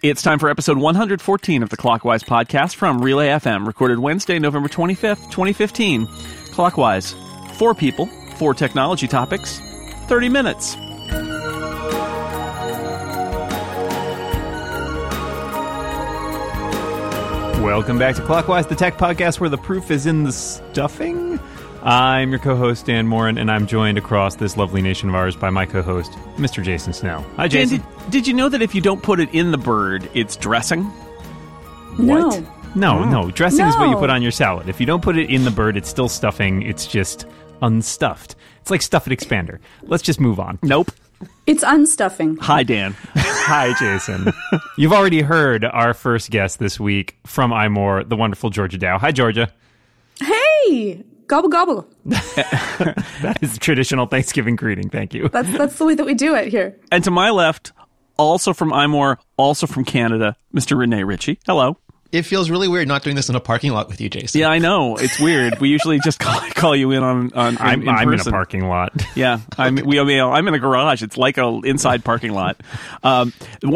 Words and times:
It's 0.00 0.22
time 0.22 0.38
for 0.38 0.48
episode 0.48 0.78
114 0.78 1.64
of 1.64 1.70
the 1.70 1.76
Clockwise 1.76 2.22
podcast 2.22 2.76
from 2.76 3.02
Relay 3.02 3.28
FM, 3.30 3.66
recorded 3.66 3.98
Wednesday, 3.98 4.38
November 4.38 4.68
25th, 4.68 5.24
2015. 5.32 6.06
Clockwise, 6.52 7.16
four 7.54 7.74
people, 7.74 8.06
four 8.36 8.54
technology 8.54 9.08
topics, 9.08 9.58
30 10.06 10.28
minutes. 10.28 10.76
Welcome 17.60 17.98
back 17.98 18.14
to 18.16 18.22
Clockwise, 18.22 18.68
the 18.68 18.76
tech 18.76 18.98
podcast 18.98 19.40
where 19.40 19.50
the 19.50 19.58
proof 19.58 19.90
is 19.90 20.06
in 20.06 20.22
the 20.22 20.32
stuffing. 20.32 21.40
I'm 21.82 22.30
your 22.30 22.38
co-host 22.38 22.86
Dan 22.86 23.08
Moren, 23.08 23.36
and 23.36 23.50
I'm 23.50 23.66
joined 23.66 23.98
across 23.98 24.36
this 24.36 24.56
lovely 24.56 24.80
nation 24.80 25.08
of 25.08 25.16
ours 25.16 25.34
by 25.34 25.50
my 25.50 25.66
co-host, 25.66 26.12
Mr. 26.36 26.62
Jason 26.62 26.92
Snell. 26.92 27.22
Hi, 27.36 27.48
Dan, 27.48 27.68
Jason. 27.68 27.78
did, 27.78 27.97
did 28.10 28.26
you 28.26 28.34
know 28.34 28.48
that 28.48 28.62
if 28.62 28.74
you 28.74 28.80
don't 28.80 29.02
put 29.02 29.20
it 29.20 29.32
in 29.34 29.50
the 29.50 29.58
bird, 29.58 30.08
it's 30.14 30.36
dressing? 30.36 30.90
No. 31.98 32.30
No, 32.74 33.04
no, 33.04 33.30
dressing 33.30 33.66
is 33.66 33.76
what 33.76 33.88
you 33.88 33.96
put 33.96 34.10
on 34.10 34.22
your 34.22 34.30
salad. 34.30 34.68
If 34.68 34.78
you 34.78 34.86
don't 34.86 35.02
put 35.02 35.16
it 35.16 35.30
in 35.30 35.44
the 35.44 35.50
bird, 35.50 35.76
it's 35.76 35.88
still 35.88 36.08
stuffing. 36.08 36.62
It's 36.62 36.86
just 36.86 37.26
unstuffed. 37.62 38.36
It's 38.60 38.70
like 38.70 38.82
stuffed 38.82 39.08
expander. 39.08 39.58
Let's 39.82 40.02
just 40.02 40.20
move 40.20 40.38
on. 40.38 40.58
Nope. 40.62 40.92
It's 41.46 41.64
unstuffing. 41.64 42.38
Hi, 42.40 42.62
Dan. 42.62 42.94
Hi, 43.16 43.72
Jason. 43.80 44.32
You've 44.76 44.92
already 44.92 45.22
heard 45.22 45.64
our 45.64 45.92
first 45.94 46.30
guest 46.30 46.58
this 46.60 46.78
week 46.78 47.16
from 47.26 47.50
iMore, 47.50 48.08
the 48.08 48.16
wonderful 48.16 48.50
Georgia 48.50 48.78
Dow. 48.78 48.98
Hi, 48.98 49.10
Georgia. 49.10 49.50
Hey, 50.20 51.02
gobble 51.26 51.48
gobble. 51.48 51.88
That 53.22 53.38
is 53.42 53.58
traditional 53.58 54.06
Thanksgiving 54.06 54.54
greeting. 54.54 54.90
Thank 54.90 55.12
you. 55.12 55.28
That's 55.28 55.50
that's 55.58 55.76
the 55.78 55.84
way 55.86 55.96
that 55.96 56.06
we 56.06 56.14
do 56.14 56.36
it 56.36 56.48
here. 56.48 56.78
and 56.92 57.02
to 57.02 57.10
my 57.10 57.30
left, 57.30 57.72
also 58.18 58.52
from 58.52 58.70
iMore, 58.70 59.16
also 59.36 59.66
from 59.66 59.84
Canada, 59.84 60.36
Mr. 60.54 60.76
Rene 60.76 61.02
Ritchie. 61.04 61.38
Hello. 61.46 61.78
It 62.10 62.22
feels 62.22 62.48
really 62.48 62.68
weird 62.68 62.88
not 62.88 63.02
doing 63.02 63.16
this 63.16 63.28
in 63.28 63.34
a 63.34 63.40
parking 63.40 63.72
lot 63.72 63.88
with 63.88 64.00
you, 64.00 64.08
Jason. 64.08 64.40
Yeah, 64.40 64.48
I 64.48 64.58
know. 64.58 64.96
It's 64.96 65.20
weird. 65.20 65.60
We 65.60 65.68
usually 65.68 65.98
just 65.98 66.18
call, 66.20 66.40
call 66.52 66.74
you 66.74 66.90
in 66.90 67.02
on, 67.02 67.32
on 67.34 67.54
in, 67.54 67.60
I'm, 67.60 67.82
in 67.82 67.88
I'm 67.88 68.12
in 68.12 68.20
a 68.20 68.24
parking 68.24 68.66
lot. 68.66 68.92
Yeah, 69.14 69.40
I'm 69.56 69.74
we. 69.74 69.98
I 69.98 70.04
mean, 70.04 70.20
I'm 70.20 70.46
in 70.46 70.54
a 70.54 70.60
garage. 70.60 71.02
It's 71.02 71.16
like 71.16 71.38
a 71.38 71.60
inside 71.64 72.04
parking 72.04 72.32
lot. 72.32 72.60
Um, 73.02 73.32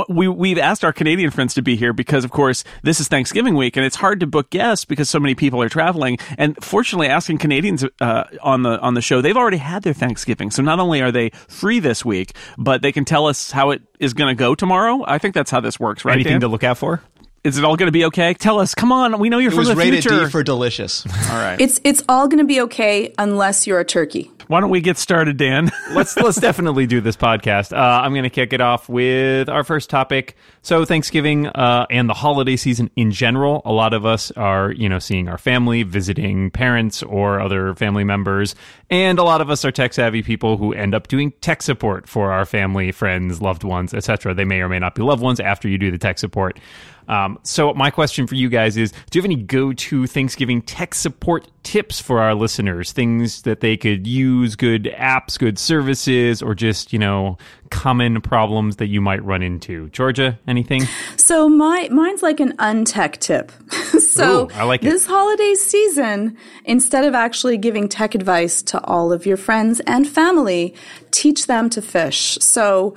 we 0.08 0.28
we've 0.28 0.58
asked 0.58 0.84
our 0.84 0.92
Canadian 0.92 1.30
friends 1.30 1.54
to 1.54 1.62
be 1.62 1.74
here 1.74 1.92
because, 1.92 2.24
of 2.24 2.30
course, 2.30 2.62
this 2.82 3.00
is 3.00 3.08
Thanksgiving 3.08 3.56
week, 3.56 3.76
and 3.76 3.84
it's 3.84 3.96
hard 3.96 4.20
to 4.20 4.26
book 4.26 4.50
guests 4.50 4.84
because 4.84 5.10
so 5.10 5.18
many 5.18 5.34
people 5.34 5.60
are 5.60 5.68
traveling. 5.68 6.18
And 6.38 6.62
fortunately, 6.62 7.08
asking 7.08 7.38
Canadians 7.38 7.84
uh, 8.00 8.24
on 8.40 8.62
the 8.62 8.78
on 8.78 8.94
the 8.94 9.00
show, 9.00 9.20
they've 9.20 9.36
already 9.36 9.56
had 9.56 9.82
their 9.82 9.94
Thanksgiving, 9.94 10.52
so 10.52 10.62
not 10.62 10.78
only 10.78 11.02
are 11.02 11.10
they 11.10 11.30
free 11.48 11.80
this 11.80 12.04
week, 12.04 12.36
but 12.56 12.82
they 12.82 12.92
can 12.92 13.04
tell 13.04 13.26
us 13.26 13.50
how 13.50 13.70
it 13.70 13.82
is 13.98 14.14
going 14.14 14.28
to 14.34 14.38
go 14.38 14.54
tomorrow. 14.54 15.04
I 15.06 15.18
think 15.18 15.34
that's 15.34 15.50
how 15.50 15.60
this 15.60 15.80
works, 15.80 16.04
right? 16.04 16.14
Anything 16.14 16.34
Dan? 16.34 16.40
to 16.42 16.48
look 16.48 16.62
out 16.62 16.78
for? 16.78 17.02
Is 17.44 17.58
it 17.58 17.64
all 17.64 17.76
going 17.76 17.86
to 17.88 17.92
be 17.92 18.04
okay? 18.06 18.34
Tell 18.34 18.58
us. 18.60 18.74
Come 18.74 18.92
on, 18.92 19.18
we 19.18 19.28
know 19.28 19.38
you're 19.38 19.50
It 19.50 19.54
from 19.54 19.60
was 19.60 19.68
the 19.68 19.76
rated 19.76 20.02
future. 20.02 20.24
D 20.26 20.30
for 20.30 20.42
delicious. 20.42 21.04
all 21.30 21.36
right. 21.38 21.60
It's 21.60 21.80
it's 21.84 22.02
all 22.08 22.28
going 22.28 22.38
to 22.38 22.44
be 22.44 22.60
okay 22.62 23.12
unless 23.18 23.66
you're 23.66 23.80
a 23.80 23.84
turkey. 23.84 24.30
Why 24.52 24.60
don't 24.60 24.68
we 24.68 24.82
get 24.82 24.98
started, 24.98 25.38
Dan? 25.38 25.72
let's 25.92 26.14
let's 26.14 26.38
definitely 26.38 26.86
do 26.86 27.00
this 27.00 27.16
podcast. 27.16 27.74
Uh, 27.74 28.02
I'm 28.02 28.12
going 28.12 28.24
to 28.24 28.28
kick 28.28 28.52
it 28.52 28.60
off 28.60 28.86
with 28.86 29.48
our 29.48 29.64
first 29.64 29.88
topic. 29.88 30.36
So 30.60 30.84
Thanksgiving 30.84 31.46
uh, 31.46 31.86
and 31.88 32.06
the 32.06 32.12
holiday 32.12 32.56
season 32.56 32.90
in 32.94 33.12
general, 33.12 33.62
a 33.64 33.72
lot 33.72 33.94
of 33.94 34.04
us 34.04 34.30
are 34.32 34.70
you 34.72 34.90
know 34.90 34.98
seeing 34.98 35.26
our 35.26 35.38
family, 35.38 35.84
visiting 35.84 36.50
parents 36.50 37.02
or 37.02 37.40
other 37.40 37.74
family 37.76 38.04
members, 38.04 38.54
and 38.90 39.18
a 39.18 39.22
lot 39.22 39.40
of 39.40 39.48
us 39.48 39.64
are 39.64 39.72
tech 39.72 39.94
savvy 39.94 40.22
people 40.22 40.58
who 40.58 40.74
end 40.74 40.94
up 40.94 41.08
doing 41.08 41.32
tech 41.40 41.62
support 41.62 42.06
for 42.06 42.30
our 42.30 42.44
family, 42.44 42.92
friends, 42.92 43.40
loved 43.40 43.64
ones, 43.64 43.94
etc. 43.94 44.34
They 44.34 44.44
may 44.44 44.60
or 44.60 44.68
may 44.68 44.78
not 44.78 44.94
be 44.94 45.00
loved 45.00 45.22
ones 45.22 45.40
after 45.40 45.66
you 45.66 45.78
do 45.78 45.90
the 45.90 45.96
tech 45.96 46.18
support. 46.18 46.60
Um, 47.08 47.38
so 47.42 47.72
my 47.72 47.90
question 47.90 48.26
for 48.26 48.34
you 48.34 48.50
guys 48.50 48.76
is: 48.76 48.92
Do 48.92 49.18
you 49.18 49.22
have 49.22 49.30
any 49.30 49.42
go-to 49.42 50.06
Thanksgiving 50.06 50.60
tech 50.60 50.94
support 50.94 51.48
tips 51.62 52.00
for 52.00 52.20
our 52.20 52.34
listeners? 52.34 52.92
Things 52.92 53.42
that 53.42 53.60
they 53.60 53.76
could 53.76 54.06
use, 54.06 54.56
good 54.56 54.84
apps, 54.96 55.38
good 55.38 55.58
services, 55.58 56.42
or 56.42 56.54
just 56.54 56.92
you 56.92 56.98
know 56.98 57.38
common 57.70 58.20
problems 58.20 58.76
that 58.76 58.86
you 58.86 59.00
might 59.00 59.24
run 59.24 59.42
into. 59.42 59.88
Georgia, 59.90 60.38
anything? 60.46 60.82
So 61.16 61.48
my 61.48 61.88
mine's 61.90 62.22
like 62.22 62.40
an 62.40 62.56
untech 62.58 63.18
tip. 63.18 63.50
so 64.00 64.44
Ooh, 64.44 64.50
I 64.54 64.64
like 64.64 64.82
it. 64.82 64.90
this 64.90 65.06
holiday 65.06 65.54
season, 65.54 66.36
instead 66.64 67.04
of 67.04 67.14
actually 67.14 67.56
giving 67.56 67.88
tech 67.88 68.14
advice 68.14 68.62
to 68.62 68.82
all 68.84 69.12
of 69.12 69.26
your 69.26 69.36
friends 69.36 69.80
and 69.80 70.08
family, 70.08 70.74
teach 71.10 71.46
them 71.46 71.70
to 71.70 71.82
fish. 71.82 72.38
So 72.40 72.94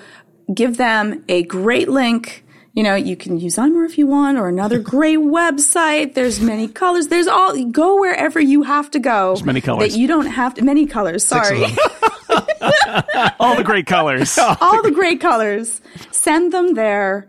give 0.54 0.78
them 0.78 1.24
a 1.28 1.44
great 1.44 1.90
link. 1.90 2.45
You 2.76 2.84
know, 2.84 2.94
you 2.94 3.16
can 3.16 3.40
use 3.40 3.56
iMore 3.56 3.86
if 3.86 3.98
you 3.98 4.06
want, 4.06 4.38
or 4.38 4.48
another 4.50 4.80
great 4.96 5.20
website. 5.20 6.14
There's 6.14 6.42
many 6.42 6.68
colors. 6.68 7.08
There's 7.08 7.28
all 7.28 7.66
go 7.66 8.00
wherever 8.00 8.40
you 8.40 8.64
have 8.64 8.92
to 8.92 9.00
go. 9.00 9.34
There's 9.34 9.46
many 9.46 9.62
colors. 9.62 9.94
that 9.94 9.98
you 9.98 10.08
don't 10.08 10.28
have 10.28 10.54
to. 10.56 10.64
Many 10.64 10.86
colors. 10.86 11.26
Sorry. 11.26 11.64
all 13.40 13.56
the 13.56 13.64
great 13.64 13.88
colors. 13.88 14.38
all 14.62 14.84
the 14.84 14.92
great 14.92 15.22
colors. 15.22 15.82
Send 16.12 16.52
them 16.52 16.74
there 16.74 17.28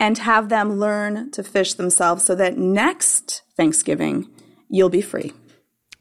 and 0.00 0.16
have 0.18 0.48
them 0.48 0.78
learn 0.78 1.30
to 1.32 1.42
fish 1.42 1.74
themselves 1.74 2.24
so 2.24 2.34
that 2.34 2.56
next 2.56 3.42
Thanksgiving 3.56 4.28
you'll 4.68 4.90
be 4.90 5.02
free. 5.02 5.32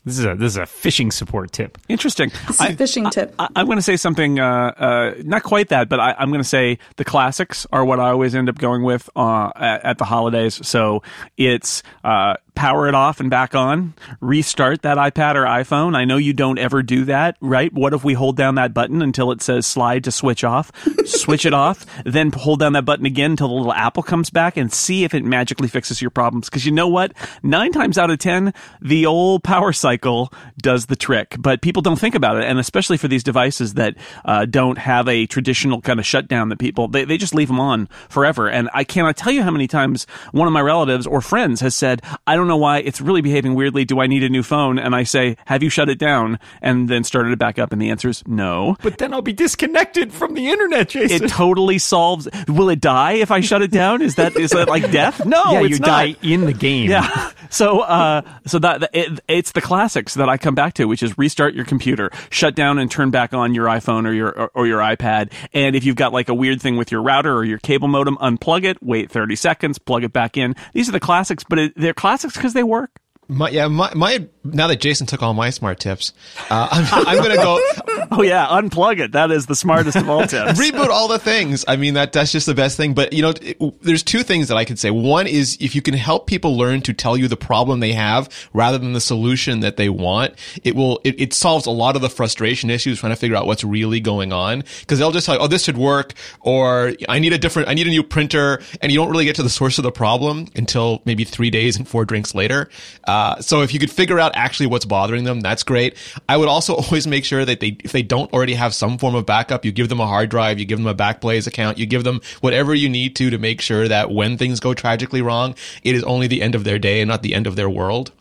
This 0.05 0.19
is 0.19 0.25
a 0.25 0.35
this 0.35 0.51
is 0.51 0.57
a 0.57 0.65
fishing 0.67 1.09
support 1.11 1.51
tip. 1.51 1.79
Interesting. 1.89 2.31
It's 2.47 2.61
a 2.61 2.73
fishing 2.75 3.09
tip. 3.09 3.33
I, 3.39 3.49
I'm 3.55 3.65
going 3.65 3.79
to 3.79 3.81
say 3.81 3.97
something, 3.97 4.39
uh, 4.39 4.45
uh, 4.77 5.13
not 5.23 5.41
quite 5.41 5.69
that, 5.69 5.89
but 5.89 5.99
I, 5.99 6.15
I'm 6.17 6.29
going 6.29 6.41
to 6.41 6.47
say 6.47 6.77
the 6.97 7.05
classics 7.05 7.65
are 7.71 7.83
what 7.83 7.99
I 7.99 8.09
always 8.09 8.35
end 8.35 8.47
up 8.47 8.57
going 8.59 8.83
with 8.83 9.09
uh, 9.15 9.51
at, 9.55 9.83
at 9.83 9.97
the 9.97 10.05
holidays. 10.05 10.65
So 10.65 11.01
it's 11.37 11.81
uh, 12.03 12.35
power 12.55 12.87
it 12.87 12.95
off 12.95 13.19
and 13.19 13.29
back 13.29 13.53
on, 13.53 13.93
restart 14.21 14.81
that 14.81 14.97
iPad 14.97 15.35
or 15.35 15.43
iPhone. 15.43 15.95
I 15.95 16.05
know 16.05 16.17
you 16.17 16.33
don't 16.33 16.57
ever 16.57 16.81
do 16.81 17.05
that, 17.05 17.37
right? 17.41 17.71
What 17.73 17.93
if 17.93 18.03
we 18.03 18.13
hold 18.13 18.37
down 18.37 18.55
that 18.55 18.73
button 18.73 19.01
until 19.01 19.31
it 19.31 19.41
says 19.41 19.67
slide 19.67 20.03
to 20.05 20.11
switch 20.11 20.43
off, 20.43 20.71
switch 21.05 21.45
it 21.45 21.53
off, 21.53 21.85
then 22.05 22.31
hold 22.31 22.59
down 22.59 22.73
that 22.73 22.85
button 22.85 23.05
again 23.05 23.31
until 23.31 23.49
the 23.49 23.53
little 23.53 23.73
apple 23.73 24.03
comes 24.03 24.29
back 24.29 24.57
and 24.57 24.71
see 24.71 25.03
if 25.03 25.13
it 25.13 25.23
magically 25.23 25.67
fixes 25.67 26.01
your 26.01 26.11
problems? 26.11 26.49
Because 26.49 26.65
you 26.65 26.71
know 26.71 26.87
what? 26.87 27.11
Nine 27.43 27.71
times 27.71 27.97
out 27.97 28.09
of 28.09 28.19
ten, 28.19 28.53
the 28.81 29.05
old 29.05 29.43
power 29.43 29.73
cycle 29.73 30.31
does 30.57 30.87
the 30.87 30.95
trick, 30.95 31.35
but 31.39 31.61
people 31.61 31.81
don't 31.81 31.99
think 31.99 32.15
about 32.15 32.37
it. 32.37 32.45
And 32.45 32.59
especially 32.59 32.97
for 32.97 33.07
these 33.07 33.23
devices 33.23 33.75
that 33.75 33.95
uh, 34.23 34.45
don't 34.45 34.77
have 34.77 35.07
a 35.07 35.25
traditional 35.25 35.81
kind 35.81 35.99
of 35.99 36.05
shutdown 36.05 36.49
that 36.49 36.59
people, 36.59 36.87
they, 36.87 37.05
they 37.05 37.17
just 37.17 37.35
leave 37.35 37.49
them 37.49 37.59
on 37.59 37.87
forever. 38.09 38.49
And 38.49 38.69
I 38.73 38.83
cannot 38.83 39.17
tell 39.17 39.31
you 39.31 39.43
how 39.43 39.51
many 39.51 39.67
times 39.67 40.07
one 40.31 40.47
of 40.47 40.53
my 40.53 40.61
relatives 40.61 41.05
or 41.05 41.21
friends 41.21 41.61
has 41.61 41.75
said, 41.75 42.01
I 42.25 42.35
don't 42.35 42.44
know 42.47 42.57
why 42.57 42.79
it's 42.79 43.01
really 43.01 43.21
behaving 43.21 43.55
weirdly. 43.55 43.85
Do 43.85 43.99
I 43.99 44.07
need 44.07 44.23
a 44.23 44.29
new 44.29 44.43
phone? 44.43 44.79
And 44.79 44.95
I 44.95 45.03
say, 45.03 45.37
have 45.45 45.63
you 45.63 45.69
shut 45.69 45.89
it 45.89 45.99
down? 45.99 46.39
And 46.61 46.87
then 46.89 47.03
started 47.03 47.31
it 47.31 47.39
back 47.39 47.59
up. 47.59 47.71
And 47.71 47.81
the 47.81 47.89
answer 47.89 48.09
is 48.09 48.23
no. 48.27 48.75
But 48.81 48.97
then 48.97 49.13
I'll 49.13 49.21
be 49.21 49.33
disconnected 49.33 50.11
from 50.11 50.33
the 50.33 50.49
internet, 50.49 50.89
Jason. 50.89 51.25
It 51.25 51.29
totally 51.29 51.77
solves. 51.77 52.27
Will 52.47 52.69
it 52.69 52.81
die 52.81 53.13
if 53.13 53.31
I 53.31 53.39
shut 53.41 53.61
it 53.61 53.71
down? 53.71 54.01
Is 54.01 54.15
that 54.15 54.35
is 54.35 54.51
that 54.51 54.67
like 54.67 54.91
death? 54.91 55.25
No, 55.25 55.41
yeah, 55.51 55.61
it's 55.61 55.69
you 55.71 55.79
not. 55.79 55.87
die 55.87 56.15
in 56.21 56.45
the 56.45 56.53
game. 56.53 56.89
Yeah. 56.89 57.31
So, 57.51 57.81
uh, 57.81 58.21
so 58.47 58.59
that 58.59 58.81
that- 58.81 58.89
it, 58.93 59.19
it's 59.29 59.51
the 59.53 59.61
classics 59.61 60.15
that 60.15 60.27
I 60.27 60.37
come 60.37 60.55
back 60.55 60.73
to, 60.73 60.85
which 60.85 61.01
is 61.03 61.17
restart 61.17 61.53
your 61.53 61.63
computer, 61.63 62.09
shut 62.29 62.53
down 62.55 62.79
and 62.79 62.89
turn 62.91 63.11
back 63.11 63.33
on 63.33 63.53
your 63.53 63.67
iPhone 63.67 64.05
or 64.07 64.11
your 64.11 64.29
or, 64.37 64.51
or 64.55 64.67
your 64.67 64.79
iPad. 64.79 65.31
And 65.53 65.73
if 65.75 65.85
you've 65.85 65.95
got 65.95 66.11
like 66.11 66.27
a 66.27 66.33
weird 66.33 66.61
thing 66.61 66.75
with 66.75 66.91
your 66.91 67.01
router 67.01 67.33
or 67.33 67.45
your 67.45 67.59
cable 67.59 67.87
modem, 67.87 68.17
unplug 68.17 68.65
it, 68.65 68.81
wait 68.83 69.09
30 69.11 69.35
seconds, 69.37 69.77
plug 69.77 70.03
it 70.03 70.11
back 70.11 70.35
in. 70.37 70.55
These 70.73 70.89
are 70.89 70.91
the 70.91 70.99
classics, 70.99 71.45
but 71.47 71.59
it, 71.59 71.73
they're 71.77 71.93
classics 71.93 72.34
because 72.35 72.53
they 72.53 72.63
work. 72.63 72.99
My, 73.27 73.49
yeah, 73.49 73.67
my, 73.67 73.91
my 73.95 74.27
now 74.43 74.67
that 74.67 74.79
Jason 74.79 75.07
took 75.07 75.23
all 75.23 75.33
my 75.33 75.49
smart 75.49 75.79
tips, 75.79 76.13
uh, 76.49 76.67
I'm, 76.71 77.07
I'm 77.07 77.17
gonna 77.17 77.35
go 77.35 77.59
Oh 78.11 78.21
yeah, 78.21 78.47
unplug 78.47 78.99
it. 78.99 79.13
That 79.13 79.31
is 79.31 79.47
the 79.47 79.55
smartest 79.55 79.97
of 79.97 80.09
all 80.09 80.21
tips. 80.27 80.59
reboot 80.59 80.89
all 80.89 81.07
the 81.07 81.19
things. 81.19 81.65
I 81.67 81.75
mean 81.75 81.95
that 81.95 82.13
that's 82.13 82.31
just 82.31 82.45
the 82.45 82.53
best 82.53 82.77
thing. 82.77 82.93
But 82.93 83.13
you 83.13 83.21
know, 83.21 83.33
it, 83.41 83.81
there's 83.81 84.03
two 84.03 84.23
things 84.23 84.47
that 84.49 84.57
I 84.57 84.65
could 84.65 84.79
say. 84.79 84.91
One 84.91 85.27
is 85.27 85.57
if 85.59 85.75
you 85.75 85.81
can 85.81 85.93
help 85.93 86.27
people 86.27 86.57
learn 86.57 86.81
to 86.83 86.93
tell 86.93 87.17
you 87.17 87.27
the 87.27 87.37
problem 87.37 87.79
they 87.79 87.93
have 87.93 88.29
rather 88.53 88.77
than 88.77 88.93
the 88.93 89.01
solution 89.01 89.61
that 89.61 89.77
they 89.77 89.89
want, 89.89 90.35
it 90.63 90.75
will 90.75 90.99
it, 91.03 91.19
it 91.19 91.33
solves 91.33 91.65
a 91.65 91.71
lot 91.71 91.95
of 91.95 92.01
the 92.01 92.09
frustration 92.09 92.69
issues 92.69 92.99
trying 92.99 93.11
to 93.11 93.15
figure 93.15 93.35
out 93.35 93.47
what's 93.47 93.63
really 93.63 93.99
going 93.99 94.31
on. 94.31 94.63
Because 94.81 94.99
they'll 94.99 95.11
just 95.11 95.25
tell 95.25 95.35
you, 95.35 95.41
oh, 95.41 95.47
this 95.47 95.63
should 95.63 95.77
work, 95.77 96.13
or 96.41 96.93
I 97.09 97.19
need 97.19 97.33
a 97.33 97.37
different, 97.37 97.69
I 97.69 97.73
need 97.73 97.87
a 97.87 97.89
new 97.89 98.03
printer, 98.03 98.61
and 98.81 98.91
you 98.91 98.99
don't 98.99 99.09
really 99.09 99.25
get 99.25 99.35
to 99.37 99.43
the 99.43 99.49
source 99.49 99.77
of 99.77 99.83
the 99.83 99.91
problem 99.91 100.47
until 100.55 101.01
maybe 101.05 101.23
three 101.23 101.49
days 101.49 101.75
and 101.77 101.87
four 101.87 102.05
drinks 102.05 102.35
later. 102.35 102.69
Uh, 103.05 103.14
Uh, 103.15 103.39
so 103.39 103.61
if 103.61 103.73
you 103.73 103.79
could 103.79 103.91
figure 103.91 104.19
out 104.19 104.33
actually 104.35 104.67
what's 104.67 104.83
bothering 104.83 105.23
them, 105.23 105.39
that's 105.39 105.63
great. 105.63 105.95
I 106.27 106.35
would 106.35 106.49
also 106.49 106.75
always 106.83 107.07
make 107.07 107.23
sure 107.23 107.45
that 107.45 107.61
they, 107.61 107.77
if 107.81 107.93
they 107.93 108.03
don't 108.03 108.31
already 108.33 108.55
have 108.55 108.73
some 108.73 108.97
form 108.97 109.15
of 109.15 109.25
backup, 109.25 109.63
you 109.63 109.71
give 109.71 109.87
them 109.87 110.01
a 110.01 110.07
hard 110.07 110.29
drive, 110.29 110.59
you 110.59 110.65
give 110.65 110.79
them 110.79 110.87
a 110.87 110.93
Backblaze 110.93 111.47
account, 111.47 111.77
you 111.77 111.85
give 111.85 112.03
them 112.03 112.19
whatever 112.41 112.75
you 112.75 112.89
need 112.89 113.15
to 113.15 113.29
to 113.29 113.37
make 113.37 113.61
sure 113.61 113.87
that 113.87 114.11
when 114.11 114.37
things 114.37 114.59
go 114.59 114.73
tragically 114.73 115.21
wrong, 115.21 115.55
it 115.81 115.95
is 115.95 116.03
only 116.03 116.27
the 116.27 116.41
end 116.41 116.55
of 116.55 116.65
their 116.65 116.77
day 116.77 116.99
and 116.99 117.07
not 117.07 117.23
the 117.23 117.33
end 117.33 117.47
of 117.47 117.55
their 117.55 117.69
world. 117.69 118.11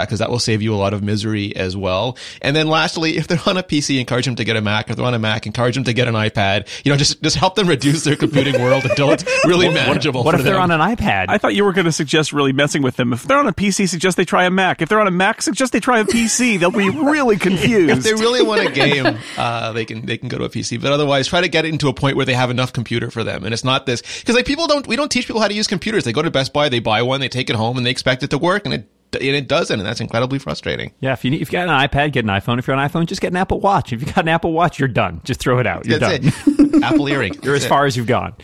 Because 0.00 0.18
that 0.18 0.30
will 0.30 0.38
save 0.38 0.62
you 0.62 0.74
a 0.74 0.76
lot 0.76 0.94
of 0.94 1.02
misery 1.02 1.54
as 1.56 1.76
well. 1.76 2.16
And 2.42 2.54
then 2.54 2.68
lastly, 2.68 3.16
if 3.16 3.26
they're 3.26 3.40
on 3.46 3.56
a 3.56 3.62
PC, 3.62 3.98
encourage 4.00 4.24
them 4.24 4.36
to 4.36 4.44
get 4.44 4.56
a 4.56 4.60
Mac. 4.60 4.90
If 4.90 4.96
they're 4.96 5.06
on 5.06 5.14
a 5.14 5.18
Mac, 5.18 5.46
encourage 5.46 5.74
them 5.74 5.84
to 5.84 5.92
get 5.92 6.08
an 6.08 6.14
iPad. 6.14 6.68
You 6.84 6.92
know, 6.92 6.96
just 6.98 7.22
just 7.22 7.36
help 7.36 7.54
them 7.54 7.68
reduce 7.68 8.04
their 8.04 8.16
computing 8.16 8.60
world 8.60 8.84
until 8.84 9.10
it's 9.10 9.24
really 9.44 9.68
manageable. 9.68 10.24
What 10.24 10.34
for 10.34 10.40
if 10.40 10.44
they're 10.44 10.54
them. 10.54 10.70
on 10.70 10.80
an 10.80 10.96
iPad? 10.96 11.26
I 11.28 11.38
thought 11.38 11.54
you 11.54 11.64
were 11.64 11.72
going 11.72 11.84
to 11.86 11.92
suggest 11.92 12.32
really 12.32 12.52
messing 12.52 12.82
with 12.82 12.96
them. 12.96 13.12
If 13.12 13.24
they're 13.24 13.38
on 13.38 13.46
a 13.46 13.52
PC, 13.52 13.88
suggest 13.88 14.16
they 14.16 14.24
try 14.24 14.44
a 14.44 14.50
Mac. 14.50 14.82
If 14.82 14.88
they're 14.88 15.00
on 15.00 15.06
a 15.06 15.12
Mac, 15.12 15.42
suggest 15.42 15.72
they 15.72 15.80
try 15.80 16.00
a 16.00 16.04
PC. 16.04 16.58
They'll 16.58 16.70
be 16.70 16.90
really 16.90 17.36
confused. 17.46 17.98
if 17.98 18.04
they 18.04 18.14
really 18.14 18.42
want 18.42 18.66
a 18.66 18.70
game, 18.70 19.18
uh, 19.36 19.72
they 19.72 19.84
can 19.84 20.04
they 20.06 20.18
can 20.18 20.28
go 20.28 20.38
to 20.38 20.44
a 20.44 20.48
PC. 20.48 20.80
But 20.80 20.92
otherwise, 20.92 21.28
try 21.28 21.40
to 21.40 21.48
get 21.48 21.64
it 21.64 21.68
into 21.72 21.88
a 21.88 21.94
point 21.94 22.16
where 22.16 22.26
they 22.26 22.34
have 22.34 22.50
enough 22.50 22.72
computer 22.72 23.10
for 23.10 23.24
them. 23.24 23.44
And 23.44 23.52
it's 23.52 23.64
not 23.64 23.86
this 23.86 24.02
because 24.20 24.34
like 24.34 24.46
people 24.46 24.66
don't 24.66 24.86
we 24.86 24.96
don't 24.96 25.10
teach 25.10 25.26
people 25.26 25.40
how 25.40 25.48
to 25.48 25.54
use 25.54 25.66
computers. 25.66 26.04
They 26.04 26.12
go 26.12 26.22
to 26.22 26.30
Best 26.30 26.52
Buy, 26.52 26.68
they 26.68 26.80
buy 26.80 27.02
one, 27.02 27.20
they 27.20 27.28
take 27.28 27.50
it 27.50 27.56
home, 27.56 27.76
and 27.76 27.86
they 27.86 27.90
expect 27.90 28.22
it 28.22 28.30
to 28.30 28.38
work, 28.38 28.64
and 28.64 28.74
it 28.74 28.88
and 29.12 29.22
it 29.22 29.48
doesn't, 29.48 29.78
and 29.78 29.86
that's 29.86 30.00
incredibly 30.00 30.38
frustrating. 30.38 30.92
yeah, 31.00 31.12
if 31.12 31.24
you 31.24 31.30
need, 31.30 31.40
if 31.42 31.48
you 31.52 31.58
got 31.58 31.68
an 31.68 31.88
iPad, 31.88 32.12
get 32.12 32.24
an 32.24 32.30
iPhone. 32.30 32.58
If 32.58 32.66
you're 32.66 32.76
on 32.76 32.88
iPhone, 32.88 33.06
just 33.06 33.20
get 33.20 33.32
an 33.32 33.36
Apple 33.36 33.60
Watch. 33.60 33.92
If 33.92 34.00
you 34.00 34.06
got 34.06 34.18
an 34.18 34.28
Apple 34.28 34.52
Watch, 34.52 34.78
you're 34.78 34.88
done. 34.88 35.20
Just 35.24 35.40
throw 35.40 35.58
it 35.58 35.66
out. 35.66 35.86
You're 35.86 35.98
That's 35.98 36.18
done. 36.44 36.70
it. 36.74 36.82
Apple 36.82 37.08
earring. 37.08 37.34
You're 37.42 37.54
as 37.54 37.66
far 37.66 37.86
as 37.86 37.96
you've 37.96 38.06
gone. 38.06 38.34